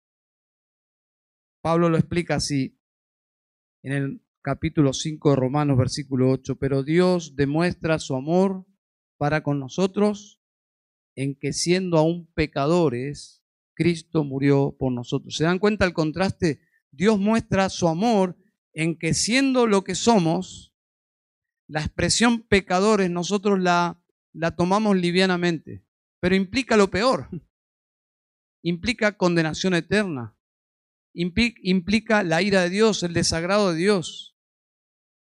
[1.61, 2.77] Pablo lo explica así
[3.83, 8.65] en el capítulo 5 de Romanos, versículo 8, pero Dios demuestra su amor
[9.17, 10.41] para con nosotros
[11.15, 13.43] en que siendo aún pecadores,
[13.73, 15.35] Cristo murió por nosotros.
[15.35, 16.59] ¿Se dan cuenta el contraste
[16.91, 18.37] Dios muestra su amor
[18.73, 20.70] en que siendo lo que somos,
[21.71, 23.97] la expresión pecadores nosotros la,
[24.33, 25.85] la tomamos livianamente,
[26.19, 27.29] pero implica lo peor.
[28.61, 30.35] Implica condenación eterna.
[31.13, 34.37] Implica la ira de Dios, el desagrado de Dios.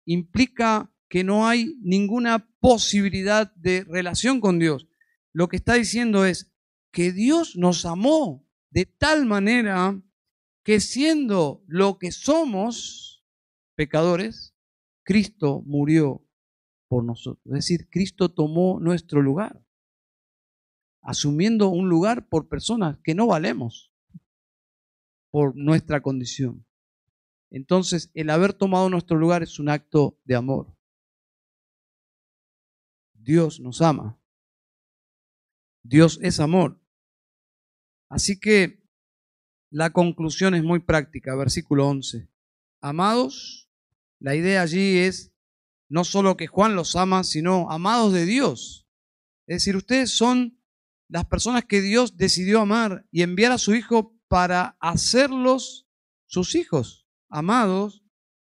[0.06, 4.88] Implica que no hay ninguna posibilidad de relación con Dios.
[5.34, 6.54] Lo que está diciendo es
[6.92, 10.02] que Dios nos amó de tal manera
[10.64, 13.26] que siendo lo que somos,
[13.76, 14.56] pecadores,
[15.04, 16.26] Cristo murió
[16.90, 17.46] por nosotros.
[17.46, 19.64] Es decir, Cristo tomó nuestro lugar,
[21.02, 23.94] asumiendo un lugar por personas que no valemos
[25.32, 26.66] por nuestra condición.
[27.52, 30.76] Entonces, el haber tomado nuestro lugar es un acto de amor.
[33.14, 34.20] Dios nos ama.
[35.84, 36.80] Dios es amor.
[38.10, 38.84] Así que
[39.70, 42.28] la conclusión es muy práctica, versículo 11.
[42.82, 43.70] Amados,
[44.20, 45.32] la idea allí es
[45.90, 48.88] no solo que Juan los ama, sino amados de Dios.
[49.48, 50.62] Es decir, ustedes son
[51.10, 55.88] las personas que Dios decidió amar y enviar a su Hijo para hacerlos
[56.28, 57.08] sus hijos.
[57.28, 58.04] Amados,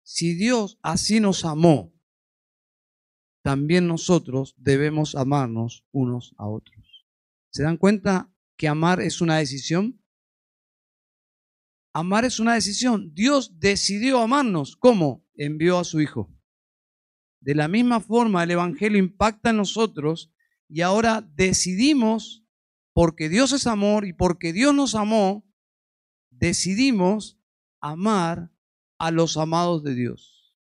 [0.02, 1.94] si Dios así nos amó,
[3.42, 7.06] también nosotros debemos amarnos unos a otros.
[7.50, 10.02] ¿Se dan cuenta que amar es una decisión?
[11.92, 13.14] Amar es una decisión.
[13.14, 14.76] Dios decidió amarnos.
[14.76, 15.24] ¿Cómo?
[15.34, 16.35] Envió a su Hijo.
[17.46, 20.32] De la misma forma, el Evangelio impacta en nosotros
[20.68, 22.44] y ahora decidimos,
[22.92, 25.48] porque Dios es amor y porque Dios nos amó,
[26.30, 27.38] decidimos
[27.80, 28.50] amar
[28.98, 30.56] a los amados de Dios.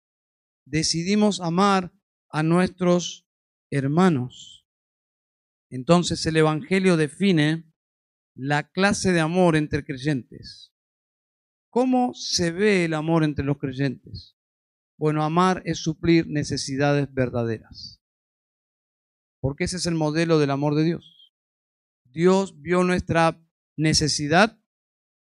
[0.66, 1.94] Decidimos amar
[2.28, 3.30] a nuestros
[3.72, 4.68] hermanos.
[5.70, 7.64] Entonces el Evangelio define
[8.36, 10.74] la clase de amor entre creyentes.
[11.70, 14.36] ¿Cómo se ve el amor entre los creyentes?
[14.98, 18.02] Bueno, amar es suplir necesidades verdaderas.
[19.39, 21.34] Porque ese es el modelo del amor de Dios.
[22.06, 23.41] Dios vio nuestra
[23.76, 24.60] necesidad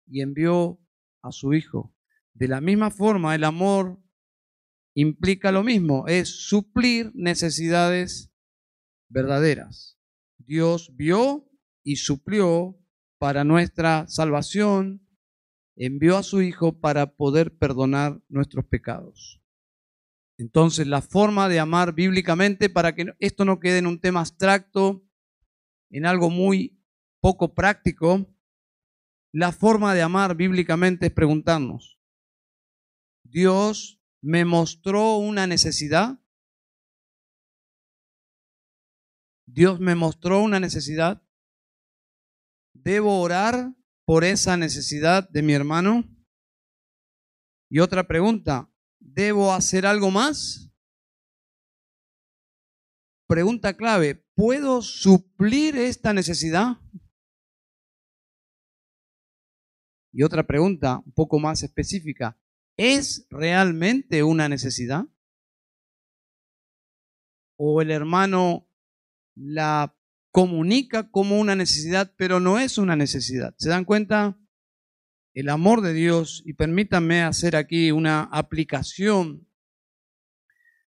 [0.07, 0.81] y envió
[1.23, 1.95] a su Hijo.
[2.35, 4.01] De la misma forma, el amor
[4.95, 8.33] implica lo mismo, es suplir necesidades
[9.09, 9.99] verdaderas.
[10.39, 11.51] Dios vio
[11.83, 12.79] y suplió
[13.19, 15.05] para nuestra salvación
[15.77, 19.41] envió a su Hijo para poder perdonar nuestros pecados.
[20.39, 25.07] Entonces, la forma de amar bíblicamente, para que esto no quede en un tema abstracto,
[25.91, 26.83] en algo muy
[27.21, 28.27] poco práctico,
[29.33, 32.01] la forma de amar bíblicamente es preguntarnos,
[33.25, 36.21] ¿Dios me mostró una necesidad?
[39.47, 41.23] ¿Dios me mostró una necesidad?
[42.75, 43.75] ¿Debo orar
[44.05, 46.05] por esa necesidad de mi hermano?
[47.71, 48.71] Y otra pregunta,
[49.05, 50.71] ¿debo hacer algo más?
[53.27, 56.79] Pregunta clave, ¿puedo suplir esta necesidad?
[60.13, 62.39] Y otra pregunta un poco más específica,
[62.77, 65.05] ¿es realmente una necesidad?
[67.57, 68.69] ¿O el hermano
[69.35, 69.97] la
[70.35, 73.55] comunica como una necesidad, pero no es una necesidad.
[73.57, 74.37] ¿Se dan cuenta?
[75.35, 79.49] El amor de Dios, y permítanme hacer aquí una aplicación.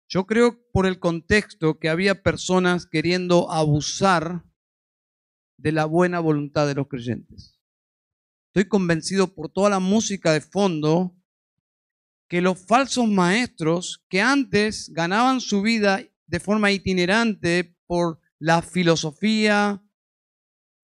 [0.08, 4.46] Yo creo por el contexto que había personas queriendo abusar
[5.58, 7.60] de la buena voluntad de los creyentes.
[8.48, 11.14] Estoy convencido por toda la música de fondo
[12.30, 19.84] que los falsos maestros que antes ganaban su vida de forma itinerante por la filosofía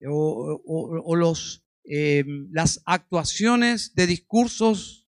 [0.06, 5.08] o, los, eh, las actuaciones de discursos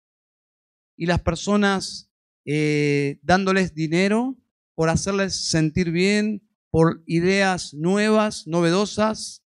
[0.97, 2.12] y las personas
[2.45, 4.37] eh, dándoles dinero
[4.75, 9.45] por hacerles sentir bien, por ideas nuevas, novedosas.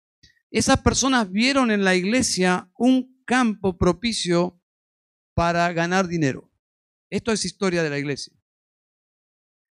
[0.51, 4.61] Esas personas vieron en la iglesia un campo propicio
[5.35, 6.53] para ganar dinero.
[7.11, 8.33] Esto es historia de la iglesia.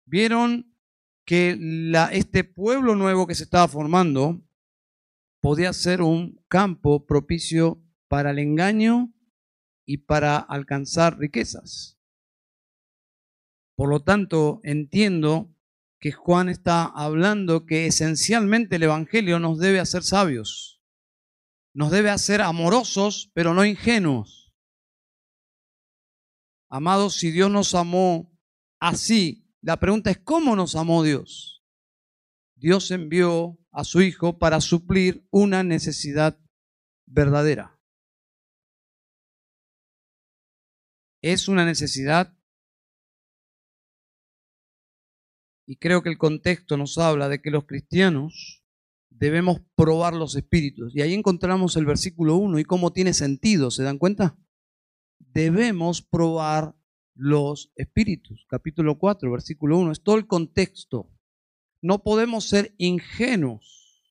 [0.05, 0.73] Vieron
[1.25, 1.57] que
[2.11, 4.41] este pueblo nuevo que se estaba formando
[5.41, 9.13] podía ser un campo propicio para el engaño
[9.85, 11.97] y para alcanzar riquezas.
[13.75, 15.55] Por lo tanto, entiendo
[15.99, 20.81] que Juan está hablando que esencialmente el Evangelio nos debe hacer sabios,
[21.73, 24.53] nos debe hacer amorosos, pero no ingenuos.
[26.69, 28.35] Amados, si Dios nos amó
[28.79, 31.63] así, la pregunta es, ¿cómo nos amó Dios?
[32.55, 36.37] Dios envió a su Hijo para suplir una necesidad
[37.05, 37.77] verdadera.
[41.21, 42.33] es una necesidad
[45.65, 48.63] y creo que el contexto nos habla de que los cristianos
[49.09, 50.95] debemos probar los espíritus.
[50.95, 54.37] Y ahí encontramos el versículo 1 y cómo tiene sentido, ¿se dan cuenta?
[55.19, 56.75] Debemos probar
[57.15, 58.45] los espíritus.
[58.47, 59.91] Capítulo 4, versículo 1.
[59.91, 61.11] Es todo el contexto.
[61.81, 64.03] No podemos ser ingenuos.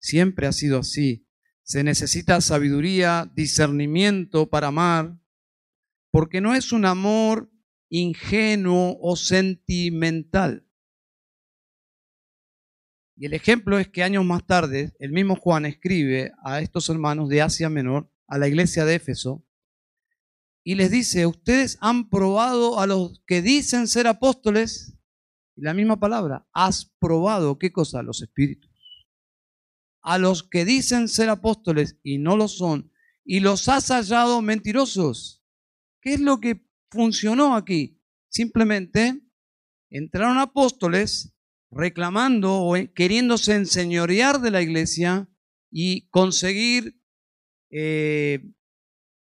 [0.00, 1.26] Siempre ha sido así.
[1.62, 5.18] Se necesita sabiduría, discernimiento para amar,
[6.10, 7.50] porque no es un amor
[7.90, 10.66] ingenuo o sentimental.
[13.16, 17.28] Y el ejemplo es que años más tarde, el mismo Juan escribe a estos hermanos
[17.28, 19.44] de Asia Menor, a la iglesia de Éfeso,
[20.62, 24.97] y les dice, ustedes han probado a los que dicen ser apóstoles,
[25.58, 28.02] y la misma palabra, has probado, ¿qué cosa?
[28.04, 28.70] Los espíritus.
[30.02, 32.92] A los que dicen ser apóstoles y no lo son,
[33.24, 35.42] y los has hallado mentirosos.
[36.00, 38.00] ¿Qué es lo que funcionó aquí?
[38.28, 39.20] Simplemente
[39.90, 41.34] entraron apóstoles
[41.72, 45.28] reclamando o queriéndose enseñorear de la iglesia
[45.72, 47.02] y conseguir
[47.70, 48.48] eh,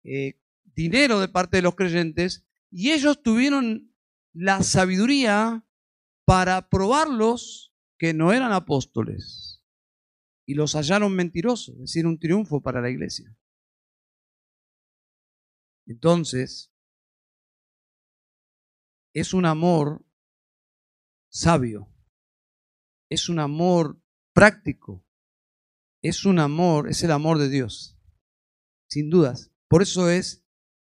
[0.04, 3.90] eh, dinero de parte de los creyentes, y ellos tuvieron
[4.34, 5.65] la sabiduría
[6.26, 9.64] para probarlos que no eran apóstoles,
[10.46, 13.34] y los hallaron mentirosos, es decir, un triunfo para la iglesia.
[15.86, 16.70] Entonces,
[19.14, 20.04] es un amor
[21.30, 21.90] sabio
[23.08, 24.00] es un amor
[24.34, 25.04] práctico,
[26.02, 27.98] es un amor, es el amor de Dios,
[28.88, 29.52] sin dudas.
[29.68, 30.44] Por eso es,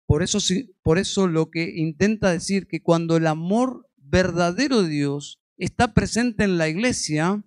[0.07, 0.39] por eso,
[0.81, 6.43] por eso lo que intenta decir que cuando el amor verdadero de Dios está presente
[6.43, 7.43] en la iglesia,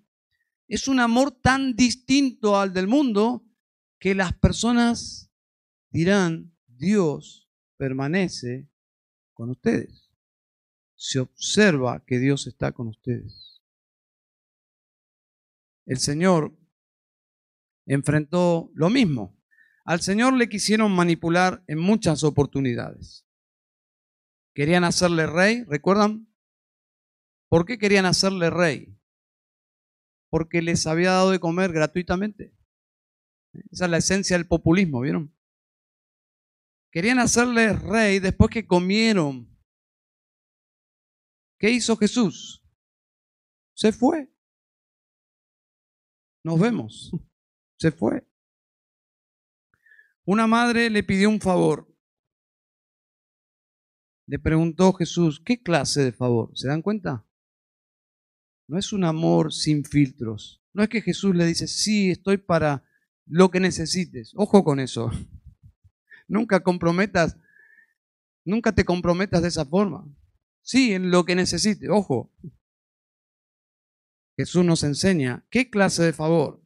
[0.69, 3.45] es un amor tan distinto al del mundo
[3.99, 5.31] que las personas
[5.91, 8.69] dirán, Dios permanece
[9.33, 10.11] con ustedes.
[10.95, 13.53] Se observa que Dios está con ustedes
[15.87, 16.57] el Señor
[17.87, 19.39] enfrentó lo mismo.
[19.85, 23.27] Al Señor le quisieron manipular en muchas oportunidades.
[24.55, 26.32] Querían hacerle rey, ¿recuerdan?
[27.53, 28.99] ¿Por qué querían hacerle rey?
[30.31, 32.57] Porque les había dado de comer gratuitamente.
[33.71, 35.37] Esa es la esencia del populismo, ¿vieron?
[36.91, 39.55] Querían hacerle rey después que comieron.
[41.59, 42.65] ¿Qué hizo Jesús?
[43.75, 44.35] Se fue.
[46.45, 47.11] Nos vemos.
[47.79, 48.27] Se fue.
[50.25, 51.95] Una madre le pidió un favor.
[54.27, 56.51] Le preguntó Jesús, ¿qué clase de favor?
[56.57, 57.27] ¿Se dan cuenta?
[58.73, 60.63] No es un amor sin filtros.
[60.73, 62.83] No es que Jesús le dice, sí, estoy para
[63.27, 64.33] lo que necesites.
[64.35, 65.11] Ojo con eso.
[66.27, 67.37] Nunca comprometas,
[68.47, 70.11] nunca te comprometas de esa forma.
[70.63, 71.91] Sí, en lo que necesites.
[71.91, 72.33] Ojo.
[74.39, 76.65] Jesús nos enseña, ¿qué clase de favor?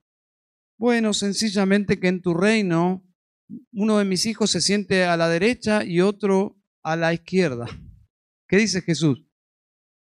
[0.78, 3.04] Bueno, sencillamente que en tu reino
[3.72, 7.66] uno de mis hijos se siente a la derecha y otro a la izquierda.
[8.46, 9.26] ¿Qué dice Jesús?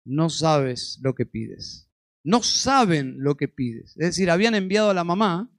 [0.05, 1.88] No sabes lo que pides.
[2.25, 3.91] No saben lo que pides.
[3.97, 5.51] Es decir, habían enviado a la mamá,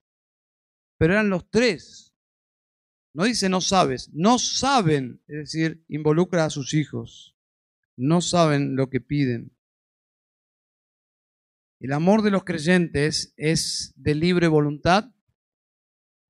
[0.97, 2.15] pero eran los tres.
[3.13, 7.35] No dice no sabes, no saben, es decir, involucra a sus hijos.
[7.97, 9.55] No saben lo que piden.
[11.79, 15.13] El amor de los creyentes es de libre voluntad,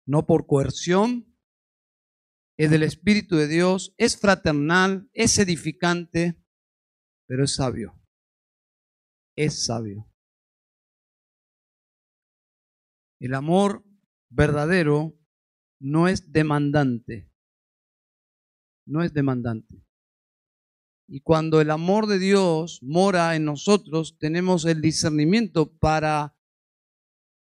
[0.06, 1.36] no por coerción,
[2.58, 6.36] es del Espíritu de Dios, es fraternal, es edificante,
[7.26, 8.00] pero es sabio.
[9.36, 10.09] Es sabio.
[13.20, 13.86] El amor
[14.30, 15.18] verdadero
[15.80, 17.30] no es demandante.
[18.86, 19.86] No es demandante.
[21.08, 26.36] Y cuando el amor de Dios mora en nosotros, tenemos el discernimiento para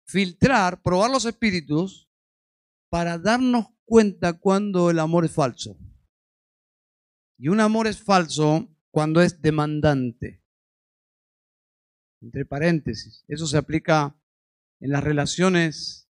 [0.05, 2.09] filtrar, probar los espíritus,
[2.89, 5.77] para darnos cuenta cuando el amor es falso.
[7.37, 10.43] Y un amor es falso cuando es demandante.
[12.21, 14.20] Entre paréntesis, eso se aplica
[14.81, 16.09] en las relaciones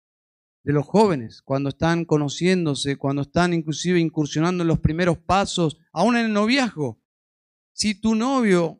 [0.63, 6.17] de los jóvenes, cuando están conociéndose, cuando están inclusive incursionando en los primeros pasos, aún
[6.17, 6.99] en el noviazgo.
[7.71, 8.79] Si tu novio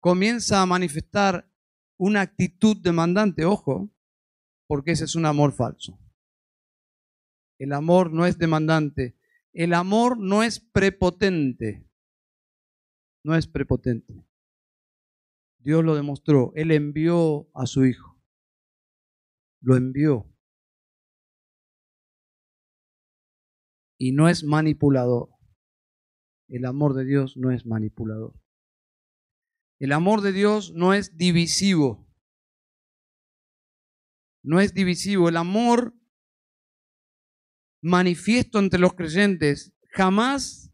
[0.00, 1.48] comienza a manifestar
[1.96, 3.90] una actitud demandante, ojo,
[4.66, 5.98] porque ese es un amor falso.
[7.58, 9.16] El amor no es demandante.
[9.52, 11.88] El amor no es prepotente.
[13.22, 14.26] No es prepotente.
[15.58, 16.52] Dios lo demostró.
[16.56, 18.13] Él envió a su Hijo.
[19.64, 20.30] Lo envió.
[23.98, 25.30] Y no es manipulador.
[26.48, 28.34] el amor de Dios no es manipulador.
[29.80, 32.06] El amor de Dios no es divisivo.
[34.42, 35.30] No es divisivo.
[35.30, 35.94] El amor
[37.82, 40.70] manifiesto entre los creyentes jamás,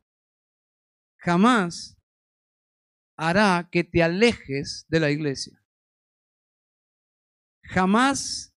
[1.18, 1.97] jamás
[3.16, 5.62] hará que te alejes de la iglesia.
[7.62, 8.50] Jamás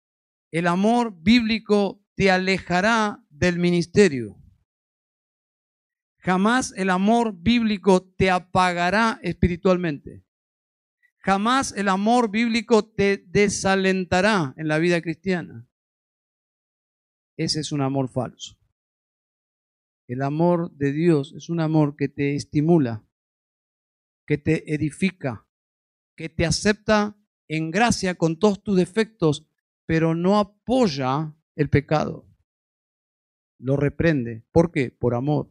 [0.52, 4.36] el amor bíblico te alejará del ministerio.
[6.18, 10.24] Jamás el amor bíblico te apagará espiritualmente.
[11.18, 15.68] Jamás el amor bíblico te desalentará en la vida cristiana.
[17.36, 18.58] Ese es un amor falso.
[20.06, 23.04] El amor de Dios es un amor que te estimula,
[24.26, 25.46] que te edifica,
[26.14, 27.16] que te acepta
[27.48, 29.48] en gracia con todos tus defectos,
[29.86, 32.28] pero no apoya el pecado.
[33.58, 34.44] Lo reprende.
[34.52, 34.90] ¿Por qué?
[34.90, 35.48] Por amor.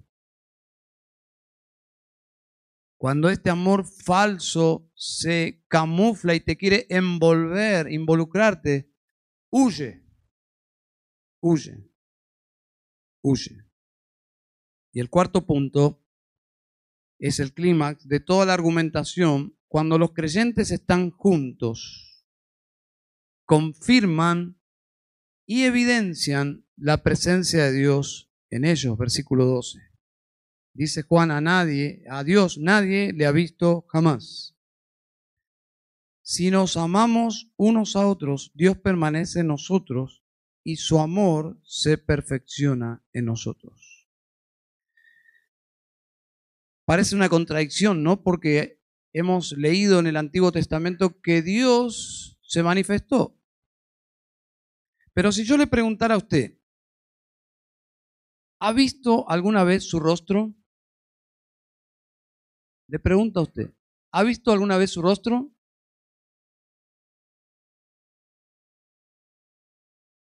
[2.98, 8.94] Cuando este amor falso se camufla y te quiere envolver, involucrarte,
[9.50, 10.06] huye,
[11.42, 11.90] huye,
[13.24, 13.66] huye.
[14.94, 16.06] Y el cuarto punto
[17.18, 19.58] es el clímax de toda la argumentación.
[19.68, 22.11] Cuando los creyentes están juntos,
[23.52, 24.58] confirman
[25.46, 28.98] y evidencian la presencia de Dios en ellos.
[28.98, 29.78] Versículo 12.
[30.74, 34.56] Dice Juan, a nadie, a Dios nadie le ha visto jamás.
[36.22, 40.24] Si nos amamos unos a otros, Dios permanece en nosotros
[40.64, 44.08] y su amor se perfecciona en nosotros.
[46.86, 48.24] Parece una contradicción, ¿no?
[48.24, 48.82] Porque
[49.12, 53.41] hemos leído en el Antiguo Testamento que Dios se manifestó.
[55.14, 56.58] Pero si yo le preguntara a usted,
[58.62, 60.54] ¿ha visto alguna vez su rostro?
[62.90, 63.72] Le pregunto a usted,
[64.12, 65.50] ¿ha visto alguna vez su rostro?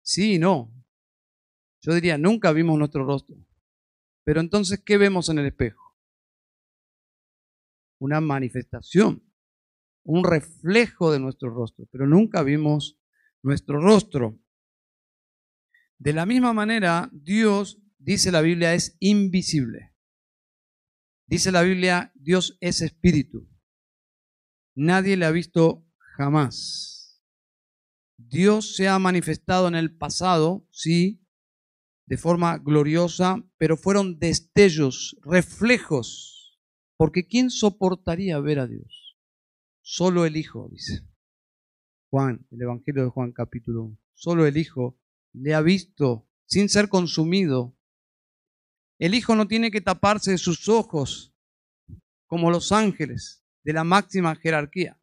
[0.03, 0.71] Sí, no.
[1.83, 3.37] Yo diría, nunca vimos nuestro rostro.
[4.25, 5.95] Pero entonces, ¿qué vemos en el espejo?
[8.01, 9.23] Una manifestación,
[10.05, 12.99] un reflejo de nuestro rostro, pero nunca vimos
[13.45, 14.40] nuestro rostro.
[16.01, 19.95] De la misma manera, Dios, dice la Biblia, es invisible.
[21.27, 23.47] Dice la Biblia, Dios es espíritu.
[24.75, 25.87] Nadie le ha visto
[26.17, 27.23] jamás.
[28.17, 31.23] Dios se ha manifestado en el pasado, sí,
[32.07, 36.59] de forma gloriosa, pero fueron destellos, reflejos,
[36.97, 39.19] porque ¿quién soportaría ver a Dios?
[39.83, 41.07] Solo el Hijo, dice
[42.09, 43.99] Juan, el Evangelio de Juan capítulo 1.
[44.15, 44.99] Solo el Hijo
[45.33, 47.77] le ha visto sin ser consumido
[49.01, 51.35] el Hijo no tiene que taparse sus ojos
[52.27, 55.01] como los ángeles de la máxima jerarquía.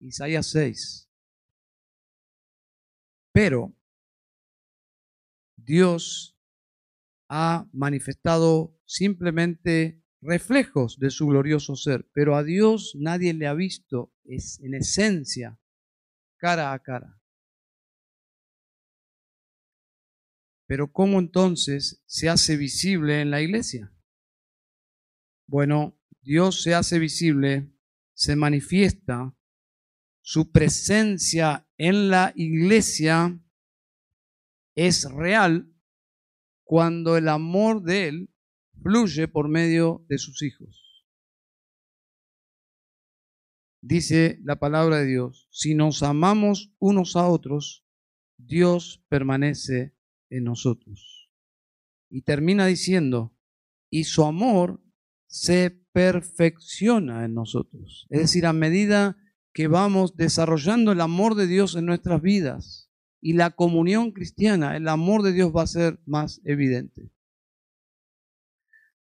[0.00, 1.10] Isaías 6.
[3.30, 3.76] Pero
[5.54, 6.34] Dios
[7.28, 14.14] ha manifestado simplemente reflejos de su glorioso ser, pero a Dios nadie le ha visto
[14.24, 15.60] en esencia
[16.38, 17.17] cara a cara.
[20.68, 23.90] Pero ¿cómo entonces se hace visible en la iglesia?
[25.46, 27.72] Bueno, Dios se hace visible,
[28.12, 29.34] se manifiesta,
[30.20, 33.42] su presencia en la iglesia
[34.74, 35.72] es real
[36.64, 38.34] cuando el amor de Él
[38.82, 41.06] fluye por medio de sus hijos.
[43.80, 47.86] Dice la palabra de Dios, si nos amamos unos a otros,
[48.36, 49.97] Dios permanece
[50.30, 51.30] en nosotros.
[52.10, 53.34] Y termina diciendo,
[53.90, 54.82] y su amor
[55.26, 58.06] se perfecciona en nosotros.
[58.10, 59.16] Es decir, a medida
[59.52, 64.88] que vamos desarrollando el amor de Dios en nuestras vidas y la comunión cristiana, el
[64.88, 67.10] amor de Dios va a ser más evidente.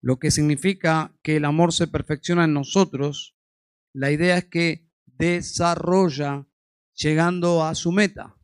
[0.02, 3.36] Lo que significa que el amor se perfecciona en nosotros,
[3.94, 6.48] la idea es que desarrolla
[6.94, 8.37] llegando a su meta.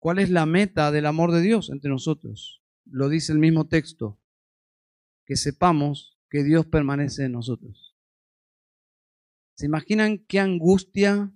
[0.00, 2.62] ¿Cuál es la meta del amor de Dios entre nosotros?
[2.86, 4.18] Lo dice el mismo texto,
[5.26, 7.94] que sepamos que Dios permanece en nosotros.
[9.56, 11.34] ¿Se imaginan qué angustia,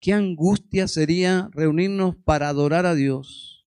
[0.00, 3.66] qué angustia sería reunirnos para adorar a Dios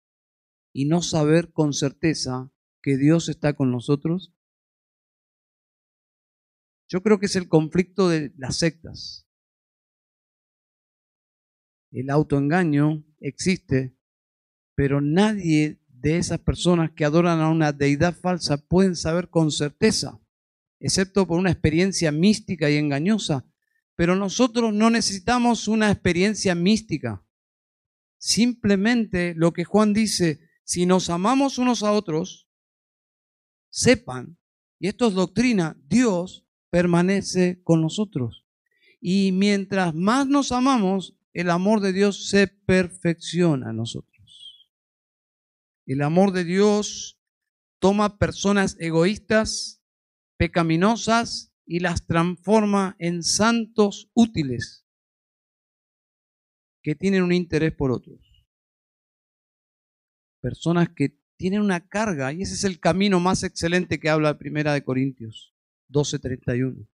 [0.72, 4.32] y no saber con certeza que Dios está con nosotros?
[6.86, 9.26] Yo creo que es el conflicto de las sectas.
[11.90, 13.96] El autoengaño existe,
[14.74, 20.20] pero nadie de esas personas que adoran a una deidad falsa pueden saber con certeza,
[20.78, 23.44] excepto por una experiencia mística y engañosa.
[23.96, 27.24] Pero nosotros no necesitamos una experiencia mística.
[28.18, 32.48] Simplemente lo que Juan dice, si nos amamos unos a otros,
[33.70, 34.38] sepan,
[34.78, 38.44] y esto es doctrina, Dios permanece con nosotros.
[39.00, 44.70] Y mientras más nos amamos, el amor de Dios se perfecciona en nosotros.
[45.86, 47.18] El amor de Dios
[47.78, 49.82] toma personas egoístas,
[50.36, 54.86] pecaminosas y las transforma en santos útiles
[56.82, 58.18] que tienen un interés por otros.
[60.40, 64.72] Personas que tienen una carga y ese es el camino más excelente que habla Primera
[64.72, 65.54] de Corintios
[65.88, 66.86] 12:31.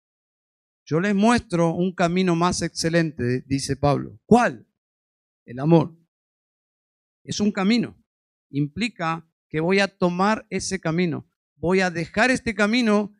[0.84, 4.18] Yo les muestro un camino más excelente, dice Pablo.
[4.26, 4.66] ¿Cuál?
[5.44, 5.96] El amor.
[7.24, 8.02] Es un camino
[8.52, 11.28] implica que voy a tomar ese camino.
[11.56, 13.16] Voy a dejar este camino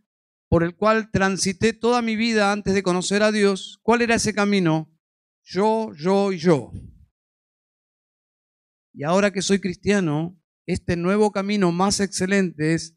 [0.48, 3.80] por el cual transité toda mi vida antes de conocer a Dios.
[3.82, 4.94] ¿Cuál era ese camino?
[5.42, 6.72] Yo, yo y yo.
[8.92, 12.96] Y ahora que soy cristiano, este nuevo camino más excelente es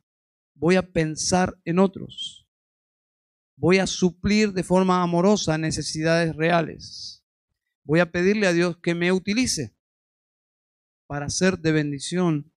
[0.53, 2.44] voy a pensar en otros.
[3.57, 7.23] Voy a suplir de forma amorosa necesidades reales.
[7.83, 9.75] Voy a pedirle a Dios que me utilice
[11.07, 12.51] para ser de bendición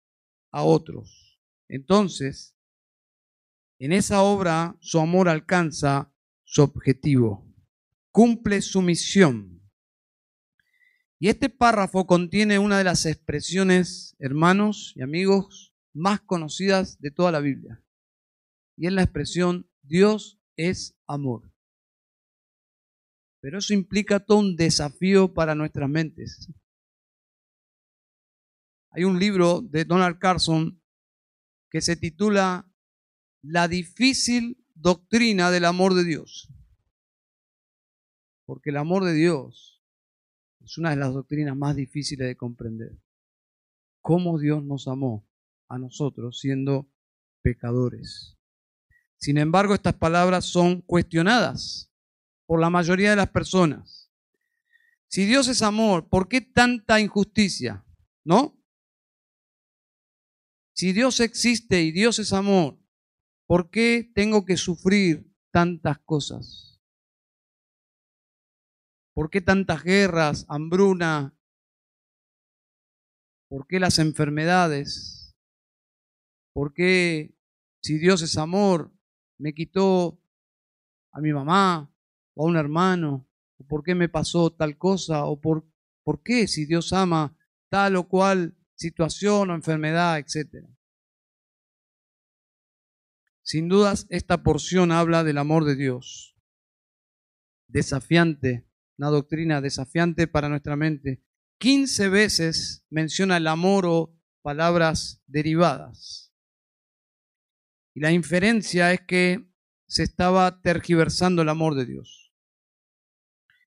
[0.51, 1.39] a otros.
[1.67, 2.55] Entonces,
[3.79, 6.11] en esa obra su amor alcanza
[6.43, 7.53] su objetivo,
[8.11, 9.61] cumple su misión.
[11.19, 17.31] Y este párrafo contiene una de las expresiones, hermanos y amigos, más conocidas de toda
[17.31, 17.83] la Biblia.
[18.77, 21.49] Y es la expresión Dios es amor.
[23.39, 26.51] Pero eso implica todo un desafío para nuestras mentes.
[28.89, 30.81] Hay un libro de Donald Carson
[31.69, 32.69] que se titula
[33.41, 36.49] La difícil doctrina del amor de Dios.
[38.45, 39.83] Porque el amor de Dios
[40.61, 42.97] es una de las doctrinas más difíciles de comprender.
[44.01, 45.27] Cómo Dios nos amó
[45.67, 46.89] a nosotros siendo
[47.41, 48.36] pecadores.
[49.19, 51.91] Sin embargo, estas palabras son cuestionadas
[52.45, 54.11] por la mayoría de las personas.
[55.07, 57.85] Si Dios es amor, ¿por qué tanta injusticia?
[58.23, 58.61] ¿No?
[60.73, 62.77] Si Dios existe y Dios es amor,
[63.47, 66.79] ¿por qué tengo que sufrir tantas cosas?
[69.13, 71.35] ¿Por qué tantas guerras, hambruna?
[73.49, 75.35] ¿Por qué las enfermedades?
[76.53, 77.35] ¿Por qué,
[77.81, 78.93] si Dios es amor,
[79.37, 80.19] me quitó
[81.11, 81.91] a mi mamá
[82.33, 83.27] o a un hermano?
[83.57, 85.25] ¿O por qué me pasó tal cosa?
[85.25, 85.65] ¿O por,
[86.03, 87.35] por qué, si Dios ama
[87.69, 90.65] tal o cual situación o enfermedad, etc.
[93.41, 96.35] Sin dudas, esta porción habla del amor de Dios.
[97.67, 98.67] Desafiante,
[98.97, 101.23] una doctrina desafiante para nuestra mente.
[101.59, 106.26] 15 veces menciona el amor o palabras derivadas.
[107.97, 109.43] Y la inferencia es que
[109.87, 112.31] se estaba tergiversando el amor de Dios.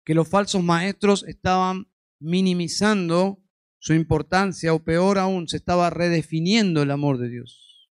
[0.05, 3.43] Que los falsos maestros estaban minimizando
[3.81, 7.91] su importancia o peor aún, se estaba redefiniendo el amor de Dios.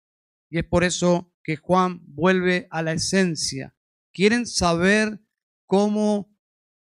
[0.50, 3.76] Y es por eso que Juan vuelve a la esencia.
[4.14, 5.20] ¿Quieren saber
[5.66, 6.34] cómo,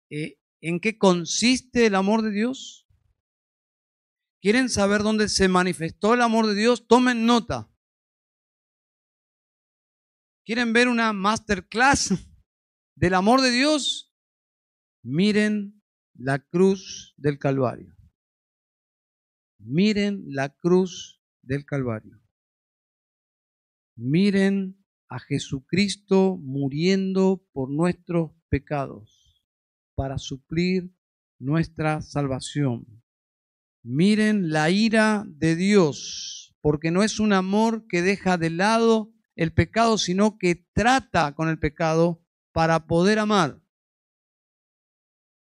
[0.09, 2.87] eh, en qué consiste el amor de Dios?
[4.41, 6.87] ¿Quieren saber dónde se manifestó el amor de Dios?
[6.87, 7.70] Tomen nota.
[10.43, 12.13] ¿Quieren ver una masterclass
[12.95, 14.11] del amor de Dios?
[15.03, 15.83] Miren
[16.15, 17.95] la cruz del Calvario.
[19.59, 22.19] Miren la cruz del Calvario.
[23.95, 29.43] Miren a Jesucristo muriendo por nuestros pecados
[29.93, 30.91] para suplir
[31.37, 33.03] nuestra salvación.
[33.83, 39.53] Miren la ira de Dios, porque no es un amor que deja de lado el
[39.53, 43.61] pecado, sino que trata con el pecado para poder amar.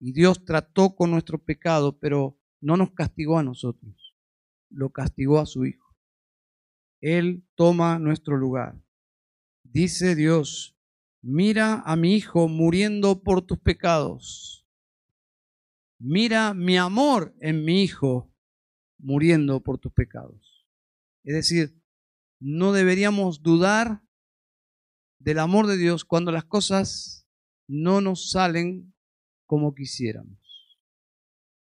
[0.01, 4.17] Y Dios trató con nuestro pecado, pero no nos castigó a nosotros,
[4.71, 5.97] lo castigó a su Hijo.
[7.01, 8.81] Él toma nuestro lugar.
[9.63, 10.77] Dice Dios,
[11.23, 14.67] mira a mi Hijo muriendo por tus pecados.
[15.99, 18.33] Mira mi amor en mi Hijo
[18.99, 20.67] muriendo por tus pecados.
[21.25, 21.78] Es decir,
[22.41, 24.03] no deberíamos dudar
[25.19, 27.27] del amor de Dios cuando las cosas
[27.67, 28.95] no nos salen
[29.47, 30.39] como quisiéramos.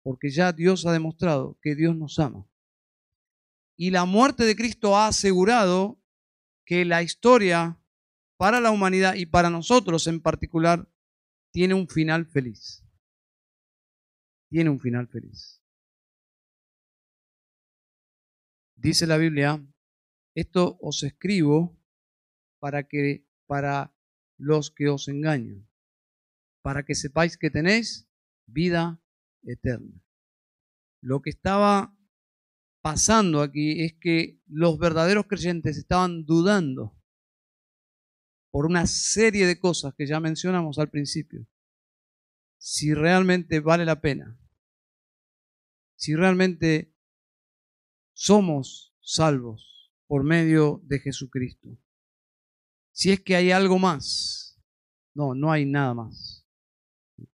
[0.02, 2.48] Porque ya Dios ha demostrado que Dios nos ama.
[3.76, 6.00] Y la muerte de Cristo ha asegurado
[6.64, 7.78] que la historia
[8.36, 10.88] para la humanidad y para nosotros en particular
[11.52, 12.84] tiene un final feliz.
[14.48, 15.62] Tiene un final feliz.
[18.76, 19.64] Dice la Biblia,
[20.37, 21.82] esto os escribo
[22.61, 23.97] para que para
[24.37, 25.66] los que os engañan,
[26.61, 28.07] para que sepáis que tenéis
[28.45, 29.01] vida
[29.43, 30.05] eterna.
[31.01, 31.97] Lo que estaba
[32.82, 36.95] pasando aquí es que los verdaderos creyentes estaban dudando
[38.51, 41.47] por una serie de cosas que ya mencionamos al principio,
[42.59, 44.39] si realmente vale la pena,
[45.95, 46.95] si realmente
[48.12, 49.76] somos salvos
[50.07, 51.78] por medio de Jesucristo.
[52.92, 54.59] Si es que hay algo más,
[55.14, 56.46] no, no hay nada más.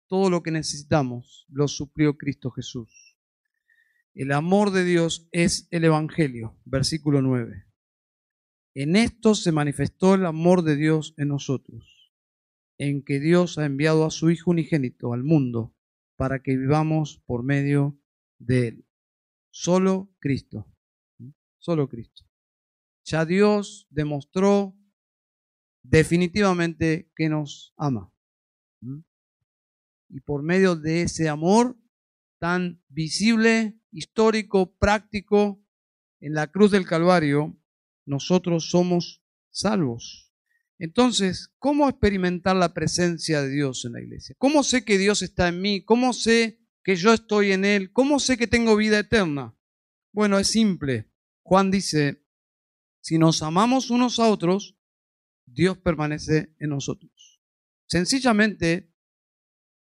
[0.07, 3.17] Todo lo que necesitamos lo suplió Cristo Jesús.
[4.13, 7.65] El amor de Dios es el Evangelio, versículo 9.
[8.75, 12.13] En esto se manifestó el amor de Dios en nosotros,
[12.77, 15.75] en que Dios ha enviado a su Hijo unigénito al mundo
[16.15, 17.99] para que vivamos por medio
[18.37, 18.85] de Él.
[19.51, 20.67] Solo Cristo,
[21.57, 22.28] solo Cristo.
[23.09, 24.77] Ya Dios demostró
[25.81, 28.13] definitivamente que nos ama.
[30.09, 31.75] Y por medio de ese amor
[32.37, 35.59] tan visible, histórico, práctico,
[36.19, 37.57] en la cruz del Calvario,
[38.05, 40.31] nosotros somos salvos.
[40.77, 44.35] Entonces, ¿cómo experimentar la presencia de Dios en la iglesia?
[44.37, 45.83] ¿Cómo sé que Dios está en mí?
[45.83, 47.91] ¿Cómo sé que yo estoy en Él?
[47.91, 49.55] ¿Cómo sé que tengo vida eterna?
[50.11, 51.11] Bueno, es simple.
[51.41, 52.23] Juan dice,
[53.09, 54.77] si nos amamos unos a otros,
[55.47, 57.41] Dios permanece en nosotros.
[57.87, 58.93] Sencillamente,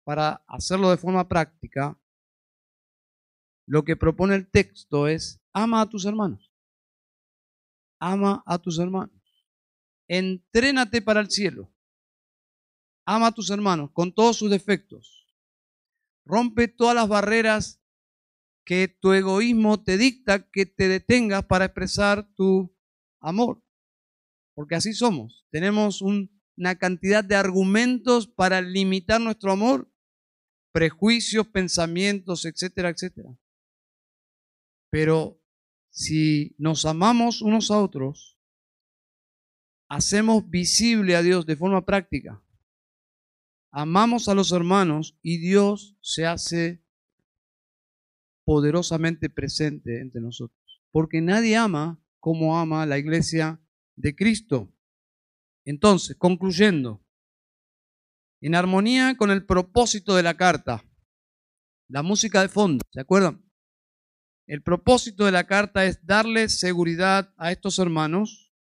[0.05, 1.99] para hacerlo de forma práctica,
[3.67, 6.53] lo que propone el texto es, ama a tus hermanos.
[7.99, 9.21] Ama a tus hermanos.
[10.07, 11.69] Entrénate para el cielo.
[13.05, 15.27] Ama a tus hermanos con todos sus defectos.
[16.23, 17.83] Rompe todas las barreras
[18.63, 22.73] que tu egoísmo te dicta que te detengas para expresar tu
[23.21, 23.61] amor
[24.53, 25.45] porque así somos.
[25.51, 29.91] Tenemos una cantidad de argumentos para limitar nuestro amor,
[30.71, 33.37] prejuicios, pensamientos, etcétera, etcétera.
[34.89, 35.41] Pero
[35.89, 38.37] si nos amamos unos a otros,
[39.89, 42.43] hacemos visible a Dios de forma práctica.
[43.71, 46.83] Amamos a los hermanos y Dios se hace
[48.45, 50.59] poderosamente presente entre nosotros.
[50.91, 53.59] Porque nadie ama como ama la iglesia
[53.97, 54.73] de Cristo.
[55.65, 57.03] Entonces, concluyendo,
[58.41, 60.85] en armonía con el propósito de la carta,
[61.89, 63.45] la música de fondo, ¿se acuerdan?
[64.47, 68.53] El propósito de la carta es darle seguridad a estos hermanos,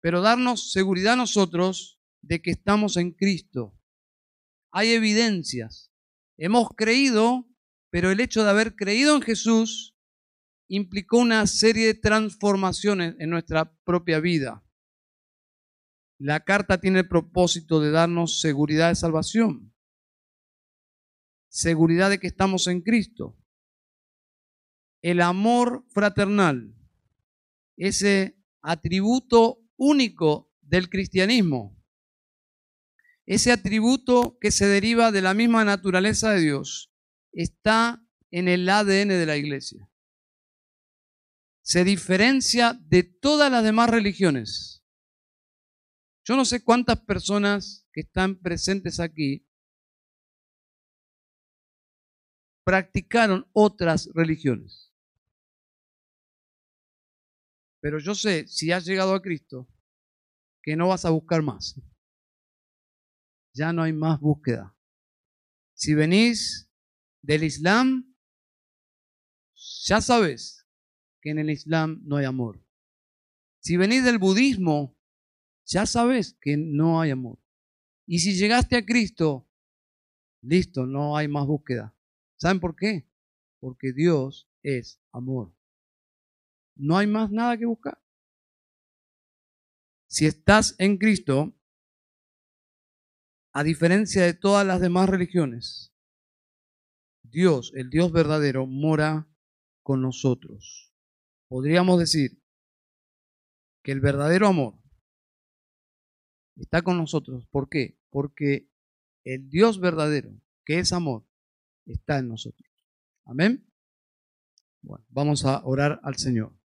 [0.00, 3.76] pero darnos seguridad a nosotros de que estamos en Cristo.
[4.72, 5.92] Hay evidencias.
[6.36, 7.48] Hemos creído,
[7.90, 9.97] pero el hecho de haber creído en Jesús
[10.68, 14.62] implicó una serie de transformaciones en nuestra propia vida.
[16.18, 19.74] La carta tiene el propósito de darnos seguridad de salvación,
[21.48, 23.38] seguridad de que estamos en Cristo,
[25.00, 26.74] el amor fraternal,
[27.76, 31.80] ese atributo único del cristianismo,
[33.24, 36.92] ese atributo que se deriva de la misma naturaleza de Dios,
[37.32, 39.87] está en el ADN de la iglesia
[41.68, 44.82] se diferencia de todas las demás religiones.
[46.24, 49.46] Yo no sé cuántas personas que están presentes aquí
[52.64, 54.94] practicaron otras religiones.
[57.80, 59.68] Pero yo sé, si has llegado a Cristo,
[60.62, 61.78] que no vas a buscar más.
[63.52, 64.74] Ya no hay más búsqueda.
[65.74, 66.70] Si venís
[67.20, 68.16] del Islam,
[69.84, 70.58] ya sabes
[71.20, 72.62] que en el Islam no hay amor.
[73.60, 74.96] Si venís del budismo,
[75.66, 77.38] ya sabes que no hay amor.
[78.06, 79.46] Y si llegaste a Cristo,
[80.40, 81.94] listo, no hay más búsqueda.
[82.36, 83.06] ¿Saben por qué?
[83.60, 85.54] Porque Dios es amor.
[86.76, 88.00] No hay más nada que buscar.
[90.06, 91.54] Si estás en Cristo,
[93.52, 95.92] a diferencia de todas las demás religiones,
[97.22, 99.28] Dios, el Dios verdadero, mora
[99.82, 100.87] con nosotros
[101.48, 102.40] podríamos decir
[103.82, 104.74] que el verdadero amor
[106.56, 107.46] está con nosotros.
[107.50, 107.98] ¿Por qué?
[108.10, 108.68] Porque
[109.24, 110.30] el Dios verdadero,
[110.64, 111.24] que es amor,
[111.86, 112.68] está en nosotros.
[113.24, 113.66] Amén.
[114.82, 116.57] Bueno, vamos a orar al Señor.